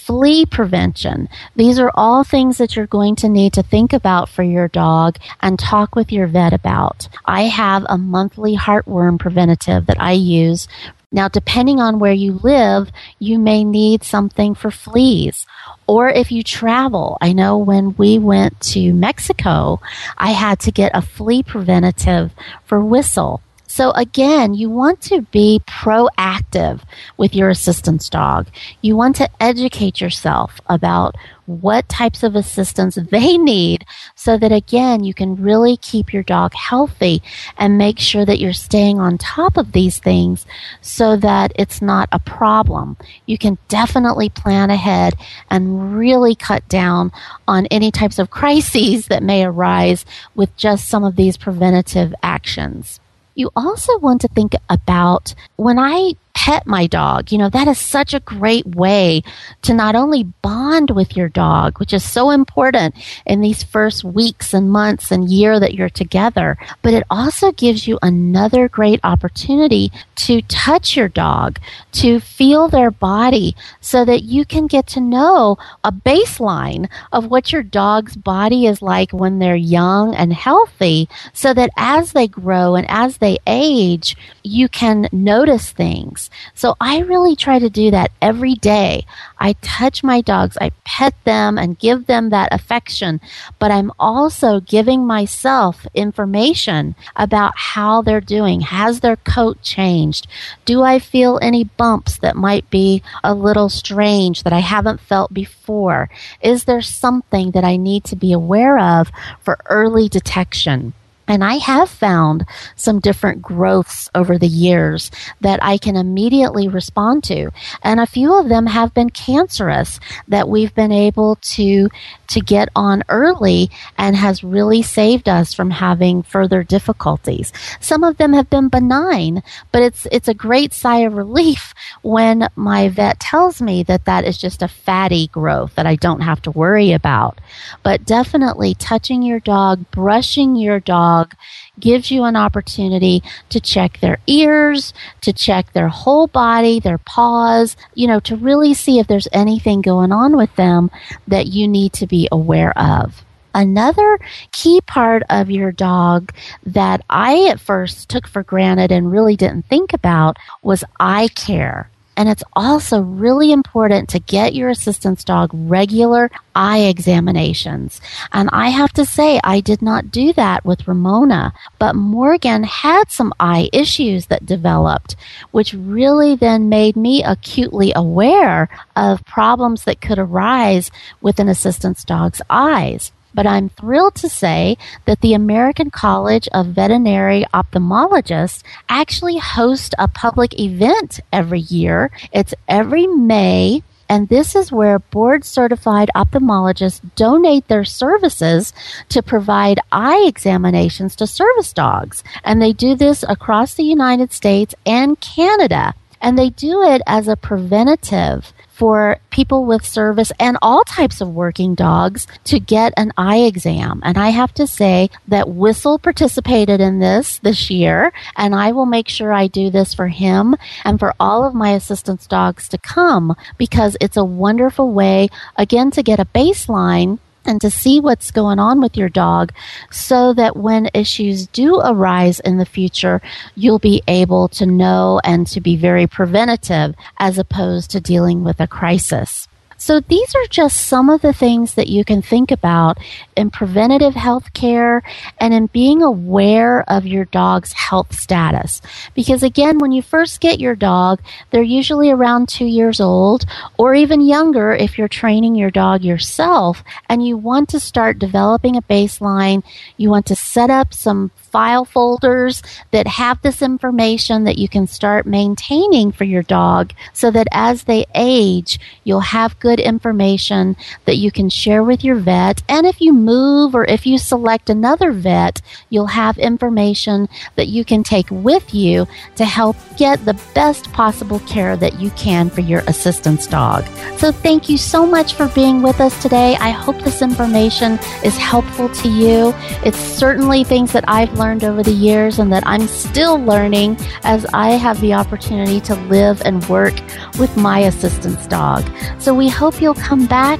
flea 0.10 0.44
prevention. 0.44 1.30
These 1.56 1.78
are 1.78 1.92
all 1.94 2.24
things 2.24 2.58
that 2.58 2.76
you're 2.76 2.88
going 2.88 3.16
to 3.18 3.30
need 3.30 3.54
to 3.54 3.62
think 3.62 3.94
about 3.94 4.28
for 4.28 4.42
your 4.42 4.68
dog 4.68 5.18
and 5.40 5.60
talk 5.60 5.96
with 5.96 6.12
your 6.12 6.26
vet 6.26 6.52
about. 6.52 7.08
I 7.26 7.44
have 7.44 7.86
a 7.88 8.00
monthly 8.00 8.58
heartworm 8.58 9.20
preventative 9.20 9.86
that 9.86 10.02
I 10.02 10.14
use 10.14 10.68
now, 11.12 11.28
depending 11.28 11.80
on 11.80 11.98
where 11.98 12.14
you 12.14 12.34
live, 12.44 12.92
you 13.18 13.40
may 13.40 13.64
need 13.64 14.04
something 14.04 14.54
for 14.54 14.70
fleas. 14.70 15.48
Or 15.88 16.08
if 16.08 16.32
you 16.32 16.44
travel, 16.44 17.18
I 17.20 17.34
know 17.34 17.58
when 17.58 17.96
we 17.96 18.20
went 18.20 18.60
to 18.74 18.94
Mexico, 18.94 19.82
I 20.20 20.32
had 20.32 20.60
to 20.62 20.72
get 20.72 20.92
a 20.94 21.02
flea 21.02 21.42
preventative 21.42 22.32
for 22.64 22.80
whistle. 22.84 23.42
So 23.70 23.92
again, 23.92 24.56
you 24.56 24.68
want 24.68 25.00
to 25.04 25.22
be 25.22 25.62
proactive 25.68 26.82
with 27.18 27.36
your 27.36 27.50
assistance 27.50 28.10
dog. 28.10 28.48
You 28.82 28.98
want 28.98 29.16
to 29.18 29.30
educate 29.40 30.02
yourself 30.02 30.60
about 30.66 31.16
what 31.46 31.88
types 31.88 32.24
of 32.24 32.36
assistance 32.36 32.96
they 32.96 33.38
need 33.38 33.86
so 34.16 34.40
that 34.40 34.52
again, 34.52 35.04
you 35.04 35.14
can 35.14 35.36
really 35.36 35.78
keep 35.78 36.12
your 36.12 36.24
dog 36.24 36.56
healthy 36.56 37.22
and 37.60 37.78
make 37.78 38.00
sure 38.00 38.26
that 38.26 38.40
you're 38.40 38.54
staying 38.54 39.00
on 39.00 39.20
top 39.20 39.56
of 39.56 39.72
these 39.72 40.00
things 40.00 40.48
so 40.82 41.16
that 41.18 41.52
it's 41.56 41.80
not 41.80 42.10
a 42.12 42.18
problem. 42.18 42.98
You 43.28 43.38
can 43.38 43.60
definitely 43.68 44.30
plan 44.30 44.72
ahead 44.72 45.14
and 45.52 45.96
really 45.96 46.34
cut 46.34 46.68
down 46.70 47.12
on 47.48 47.68
any 47.68 47.92
types 47.92 48.18
of 48.18 48.32
crises 48.32 49.06
that 49.10 49.22
may 49.22 49.46
arise 49.46 50.06
with 50.34 50.58
just 50.58 50.90
some 50.90 51.04
of 51.04 51.16
these 51.16 51.38
preventative 51.38 52.16
actions. 52.24 53.00
You 53.40 53.52
also 53.56 53.98
want 54.00 54.20
to 54.20 54.28
think 54.28 54.54
about 54.70 55.34
when 55.56 55.80
I 55.80 56.12
pet 56.40 56.66
my 56.66 56.88
dog. 56.88 57.34
You 57.34 57.38
know, 57.38 57.50
that 57.50 57.68
is 57.68 57.78
such 57.78 58.14
a 58.14 58.22
great 58.22 58.66
way 58.66 59.24
to 59.64 59.74
not 59.74 59.94
only 59.94 60.24
bond 60.24 60.90
with 60.90 61.18
your 61.18 61.28
dog, 61.28 61.82
which 61.82 61.92
is 61.92 62.02
so 62.02 62.30
important 62.30 62.96
in 63.26 63.42
these 63.42 63.62
first 63.62 64.06
weeks 64.06 64.54
and 64.54 64.72
months 64.72 65.12
and 65.12 65.30
year 65.30 65.60
that 65.60 65.74
you're 65.74 65.90
together, 65.90 66.58
but 66.82 66.94
it 66.94 67.04
also 67.10 67.52
gives 67.52 67.90
you 67.90 68.00
another 68.02 68.70
great 68.70 69.02
opportunity 69.04 69.92
to 70.16 70.42
touch 70.44 70.96
your 70.96 71.10
dog, 71.10 71.60
to 71.92 72.22
feel 72.22 72.70
their 72.70 72.90
body 72.90 73.54
so 73.82 74.06
that 74.06 74.24
you 74.24 74.46
can 74.46 74.66
get 74.66 74.88
to 74.88 75.02
know 75.02 75.58
a 75.84 75.92
baseline 75.92 76.90
of 77.12 77.26
what 77.26 77.52
your 77.52 77.64
dog's 77.64 78.16
body 78.16 78.66
is 78.66 78.82
like 78.82 79.12
when 79.12 79.40
they're 79.40 79.56
young 79.56 80.16
and 80.16 80.32
healthy 80.32 81.10
so 81.34 81.54
that 81.54 81.70
as 81.76 82.14
they 82.14 82.30
grow 82.30 82.76
and 82.76 82.90
as 82.90 83.18
they 83.18 83.38
age, 83.46 84.16
you 84.42 84.70
can 84.70 85.10
notice 85.12 85.72
things 85.72 86.29
so 86.54 86.76
I 86.80 87.00
really 87.00 87.36
try 87.36 87.60
to 87.60 87.70
do 87.70 87.92
that 87.92 88.12
every 88.22 88.56
day. 88.56 89.06
I 89.40 89.54
touch 89.62 90.04
my 90.04 90.22
dogs, 90.22 90.58
I 90.60 90.72
pet 90.86 91.16
them 91.24 91.58
and 91.58 91.80
give 91.80 92.06
them 92.06 92.30
that 92.30 92.54
affection, 92.54 93.22
but 93.58 93.72
I'm 93.72 93.92
also 94.00 94.60
giving 94.60 95.06
myself 95.06 95.86
information 95.94 96.96
about 97.16 97.54
how 97.56 98.02
they're 98.02 98.22
doing. 98.22 98.62
Has 98.62 99.00
their 99.00 99.16
coat 99.16 99.62
changed? 99.62 100.28
Do 100.66 100.82
I 100.82 101.00
feel 101.00 101.40
any 101.42 101.64
bumps 101.64 102.18
that 102.20 102.36
might 102.36 102.70
be 102.70 103.02
a 103.24 103.34
little 103.34 103.70
strange 103.70 104.44
that 104.44 104.54
I 104.54 104.60
haven't 104.60 105.00
felt 105.00 105.34
before? 105.34 106.10
Is 106.42 106.66
there 106.66 106.82
something 106.82 107.52
that 107.52 107.64
I 107.64 107.78
need 107.78 108.04
to 108.06 108.16
be 108.16 108.32
aware 108.34 108.78
of 108.80 109.12
for 109.42 109.60
early 109.68 110.10
detection? 110.10 110.94
And 111.30 111.44
I 111.44 111.58
have 111.58 111.90
found 111.90 112.46
some 112.76 113.00
different 113.00 113.44
growths 113.44 114.10
over 114.16 114.40
the 114.40 114.48
years 114.48 115.12
that 115.42 115.60
I 115.64 115.78
can 115.78 115.96
immediately 115.96 116.68
respond 116.68 117.24
to. 117.26 117.52
And 117.84 118.00
a 118.00 118.08
few 118.08 118.34
of 118.34 118.50
them 118.50 118.66
have 118.66 118.96
been 118.96 119.12
cancerous 119.12 120.00
that 120.28 120.50
we've 120.50 120.74
been 120.74 120.92
able 120.92 121.36
to, 121.36 121.90
to 122.30 122.42
get 122.42 122.70
on 122.76 123.04
early 123.10 123.70
and 123.96 124.16
has 124.16 124.44
really 124.44 124.82
saved 124.82 125.30
us 125.30 125.54
from 125.54 125.70
having 125.70 126.24
further 126.24 126.64
difficulties. 126.64 127.54
Some 127.80 128.04
of 128.04 128.18
them 128.18 128.34
have 128.34 128.50
been 128.50 128.70
benign, 128.70 129.44
but 129.72 129.84
it's, 129.84 130.08
it's 130.12 130.28
a 130.28 130.34
great 130.34 130.74
sigh 130.74 131.02
of 131.02 131.14
relief 131.14 131.76
when 132.02 132.50
my 132.56 132.90
vet 132.90 133.20
tells 133.20 133.62
me 133.62 133.84
that 133.84 134.06
that 134.06 134.26
is 134.26 134.40
just 134.40 134.64
a 134.64 134.68
fatty 134.68 135.28
growth 135.28 135.76
that 135.76 135.86
I 135.86 135.96
don't 135.96 136.22
have 136.22 136.42
to 136.44 136.52
worry 136.52 136.92
about. 136.92 137.40
But 137.84 138.06
definitely 138.06 138.74
touching 138.74 139.22
your 139.22 139.40
dog, 139.40 139.92
brushing 139.92 140.56
your 140.56 140.80
dog, 140.80 141.19
dog 141.20 141.36
gives 141.80 142.12
you 142.12 142.24
an 142.24 142.36
opportunity 142.36 143.24
to 143.50 143.60
check 143.60 144.00
their 144.00 144.20
ears, 144.28 144.94
to 145.22 145.34
check 145.34 145.72
their 145.74 145.88
whole 145.88 146.28
body, 146.28 146.80
their 146.80 146.98
paws, 146.98 147.78
you 147.94 148.08
know, 148.08 148.20
to 148.20 148.36
really 148.36 148.74
see 148.74 149.00
if 149.00 149.08
there's 149.08 149.28
anything 149.32 149.82
going 149.82 150.12
on 150.12 150.36
with 150.36 150.54
them 150.56 150.90
that 151.28 151.48
you 151.48 151.68
need 151.68 151.94
to 151.94 152.08
be 152.08 152.28
aware 152.32 152.78
of. 152.78 153.24
Another 153.56 154.20
key 154.52 154.80
part 154.82 155.24
of 155.30 155.50
your 155.50 155.72
dog 155.72 156.32
that 156.66 157.04
I 157.10 157.48
at 157.48 157.60
first 157.60 158.08
took 158.08 158.28
for 158.28 158.44
granted 158.44 158.92
and 158.92 159.12
really 159.12 159.36
didn't 159.36 159.66
think 159.66 159.92
about 159.94 160.38
was 160.62 160.84
eye 161.00 161.30
care. 161.30 161.90
And 162.20 162.28
it's 162.28 162.44
also 162.52 163.00
really 163.00 163.54
important 163.54 164.10
to 164.10 164.20
get 164.20 164.54
your 164.54 164.68
assistance 164.68 165.24
dog 165.24 165.52
regular 165.54 166.30
eye 166.54 166.80
examinations. 166.80 168.02
And 168.34 168.50
I 168.52 168.68
have 168.68 168.92
to 168.96 169.06
say, 169.06 169.40
I 169.42 169.62
did 169.62 169.82
not 169.82 170.12
do 170.12 170.34
that 170.34 170.66
with 170.66 170.86
Ramona, 170.86 171.54
but 171.80 171.96
Morgan 171.96 172.66
had 172.66 173.10
some 173.10 173.32
eye 173.40 173.70
issues 173.72 174.26
that 174.26 174.46
developed, 174.46 175.16
which 175.52 175.74
really 175.74 176.36
then 176.36 176.68
made 176.68 176.98
me 176.98 177.24
acutely 177.24 177.94
aware 177.96 178.68
of 178.98 179.24
problems 179.24 179.86
that 179.86 180.02
could 180.02 180.20
arise 180.20 180.92
with 181.22 181.40
an 181.40 181.48
assistance 181.48 182.04
dog's 182.04 182.42
eyes. 182.50 183.14
But 183.34 183.48
I'm 183.48 183.70
thrilled 183.70 184.16
to 184.16 184.30
say 184.30 184.78
that 185.06 185.22
the 185.22 185.34
American 185.34 185.92
College 185.92 186.48
of 186.54 186.68
Veterinary 186.68 187.46
Ophthalmologists 187.54 188.64
actually 188.88 189.38
host 189.38 189.94
a 189.98 190.08
public 190.08 190.60
event 190.60 191.20
every 191.32 191.62
year. 191.62 192.12
It's 192.32 192.54
every 192.68 193.08
May 193.08 193.84
and 194.10 194.28
this 194.28 194.56
is 194.56 194.72
where 194.72 194.98
board 194.98 195.46
certified 195.46 196.10
ophthalmologists 196.16 197.00
donate 197.16 197.68
their 197.68 197.86
services 197.86 198.74
to 199.10 199.22
provide 199.22 199.80
eye 199.92 200.26
examinations 200.28 201.16
to 201.18 201.28
service 201.28 201.72
dogs. 201.72 202.24
And 202.44 202.60
they 202.60 202.74
do 202.74 202.96
this 202.96 203.24
across 203.30 203.76
the 203.76 203.84
United 203.84 204.34
States 204.34 204.74
and 204.84 205.20
Canada. 205.22 205.94
And 206.22 206.38
they 206.38 206.50
do 206.50 206.82
it 206.84 207.02
as 207.08 207.28
a 207.28 207.36
preventative 207.36 208.54
for 208.80 209.20
people 209.30 209.66
with 209.66 209.86
service 209.86 210.32
and 210.40 210.58
all 210.62 210.86
types 210.86 211.20
of 211.20 211.28
working 211.28 211.76
dogs 211.76 212.26
to 212.46 212.62
get 212.62 212.94
an 212.96 213.12
eye 213.18 213.40
exam. 213.40 214.00
And 214.06 214.18
I 214.18 214.30
have 214.30 214.54
to 214.54 214.66
say 214.66 215.10
that 215.28 215.50
Whistle 215.50 216.00
participated 216.00 216.80
in 216.80 217.00
this 217.00 217.40
this 217.40 217.70
year, 217.70 218.14
and 218.38 218.56
I 218.56 218.72
will 218.72 218.86
make 218.86 219.10
sure 219.10 219.34
I 219.34 219.48
do 219.48 219.70
this 219.70 219.94
for 219.94 220.08
him 220.08 220.56
and 220.86 220.98
for 220.98 221.14
all 221.20 221.44
of 221.44 221.54
my 221.54 221.72
assistance 221.72 222.26
dogs 222.26 222.70
to 222.70 222.78
come 222.78 223.36
because 223.58 223.98
it's 224.00 224.16
a 224.16 224.24
wonderful 224.24 224.94
way, 224.94 225.28
again, 225.58 225.92
to 225.92 226.02
get 226.02 226.22
a 226.22 226.26
baseline 226.26 227.20
and 227.46 227.62
to 227.62 227.70
see 227.70 228.00
what's 228.00 228.32
going 228.32 228.60
on 228.60 228.82
with 228.82 228.98
your 228.98 229.10
dog 229.10 229.52
so 229.92 230.34
that 230.34 230.56
when 230.56 230.90
issues 230.94 231.48
do 231.48 231.80
arise 231.80 232.40
in 232.40 232.58
the 232.58 232.66
future, 232.66 233.22
you'll 233.56 233.80
be 233.80 234.04
able 234.08 234.48
to 234.50 234.66
know 234.66 235.20
and 235.24 235.48
to 235.48 235.62
be 235.62 235.76
very 235.76 236.08
preventative 236.08 236.96
as 237.18 237.38
opposed 237.38 237.92
to 237.92 238.00
dealing 238.00 238.44
with 238.44 238.60
a 238.60 238.68
crisis. 238.68 239.48
So 239.80 240.02
these 240.02 240.36
are 240.36 240.48
just 240.50 240.88
some 240.88 241.10
of 241.10 241.22
the 241.22 241.32
things 241.32 241.76
that 241.76 241.88
you 241.88 242.04
can 242.04 242.22
think 242.22 242.52
about 242.52 242.98
in 243.40 243.50
preventative 243.50 244.14
health 244.14 244.54
care 244.54 245.02
and 245.40 245.54
in 245.54 245.68
being 245.68 246.04
aware 246.04 246.84
of 246.90 247.08
your 247.08 247.26
dog's 247.26 247.74
health 247.74 248.14
status. 248.14 248.82
Because 249.16 249.42
again, 249.42 249.80
when 249.80 249.92
you 249.92 250.02
first 250.02 250.42
get 250.42 250.60
your 250.60 250.76
dog, 250.76 251.22
they're 251.50 251.64
usually 251.64 252.12
around 252.12 252.50
two 252.50 252.66
years 252.66 253.00
old 253.00 253.46
or 253.78 253.96
even 253.96 254.22
younger 254.22 254.74
if 254.74 254.98
you're 254.98 255.08
training 255.08 255.56
your 255.56 255.72
dog 255.72 256.04
yourself 256.04 256.84
and 257.08 257.26
you 257.26 257.38
want 257.38 257.70
to 257.70 257.80
start 257.80 258.20
developing 258.20 258.76
a 258.76 258.82
baseline. 258.82 259.64
You 259.98 260.10
want 260.10 260.26
to 260.28 260.36
set 260.36 260.70
up 260.70 260.94
some 260.94 261.32
file 261.50 261.86
folders 261.86 262.62
that 262.92 263.08
have 263.08 263.42
this 263.42 263.62
information 263.62 264.44
that 264.44 264.58
you 264.58 264.70
can 264.70 264.86
start 264.88 265.26
maintaining 265.26 266.12
for 266.12 266.24
your 266.24 266.44
dog 266.44 266.94
so 267.14 267.32
that 267.32 267.48
as 267.52 267.84
they 267.84 268.06
age, 268.14 268.80
you'll 269.04 269.20
have 269.20 269.60
good 269.60 269.80
information 269.80 270.76
that 271.06 271.18
you 271.18 271.32
can 271.32 271.50
share 271.50 271.84
with 271.84 272.04
your 272.04 272.16
vet. 272.18 272.62
And 272.70 272.86
if 272.86 273.02
you 273.02 273.14
move 273.30 273.76
or 273.76 273.86
if 273.86 274.06
you 274.06 274.18
select 274.18 274.70
another 274.70 275.12
vet, 275.12 275.62
you'll 275.90 276.16
have 276.24 276.38
information 276.52 277.28
that 277.58 277.68
you 277.68 277.84
can 277.86 278.02
take 278.04 278.30
with 278.32 278.74
you 278.74 279.08
to 279.36 279.46
help 279.46 279.76
get 279.98 280.24
the 280.26 280.38
best 280.54 280.92
possible 280.94 281.40
care 281.42 281.76
that 281.78 282.00
you 282.02 282.10
can 282.12 282.50
for 282.50 282.62
your 282.62 282.82
assistance 282.88 283.46
dog. 283.48 283.86
So 284.18 284.32
thank 284.32 284.70
you 284.70 284.78
so 284.78 285.06
much 285.06 285.34
for 285.34 285.48
being 285.50 285.82
with 285.82 286.00
us 286.02 286.20
today. 286.22 286.56
I 286.60 286.72
hope 286.72 286.98
this 287.02 287.22
information 287.22 288.00
is 288.24 288.36
helpful 288.38 288.90
to 289.02 289.10
you. 289.10 289.54
It's 289.88 289.98
certainly 289.98 290.64
things 290.64 290.92
that 290.94 291.06
I've 291.08 291.34
learned 291.38 291.64
over 291.64 291.84
the 291.84 292.00
years 292.08 292.40
and 292.40 292.52
that 292.54 292.64
I'm 292.66 292.88
still 292.88 293.38
learning 293.38 293.98
as 294.24 294.46
I 294.54 294.72
have 294.72 295.00
the 295.02 295.14
opportunity 295.14 295.80
to 295.82 295.96
live 296.16 296.42
and 296.46 296.68
work 296.68 296.96
with 297.38 297.56
my 297.58 297.80
assistance 297.92 298.48
dog. 298.48 298.84
So 299.20 299.34
we 299.34 299.50
hope 299.50 299.82
you'll 299.82 299.94
come 300.10 300.26
back 300.26 300.60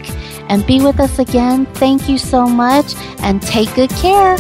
and 0.50 0.66
be 0.66 0.82
with 0.82 1.00
us 1.00 1.20
again. 1.20 1.66
Thank 1.84 2.10
you 2.10 2.18
so 2.18 2.48
much 2.60 2.94
and 3.24 3.42
take 3.42 3.74
good 3.74 3.90
care. 3.92 4.36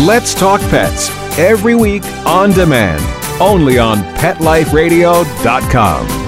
Let's 0.00 0.34
Talk 0.34 0.60
Pets 0.62 1.08
every 1.38 1.76
week 1.76 2.02
on 2.26 2.50
demand, 2.50 3.00
only 3.40 3.78
on 3.78 3.98
PetLifeRadio.com. 4.16 6.27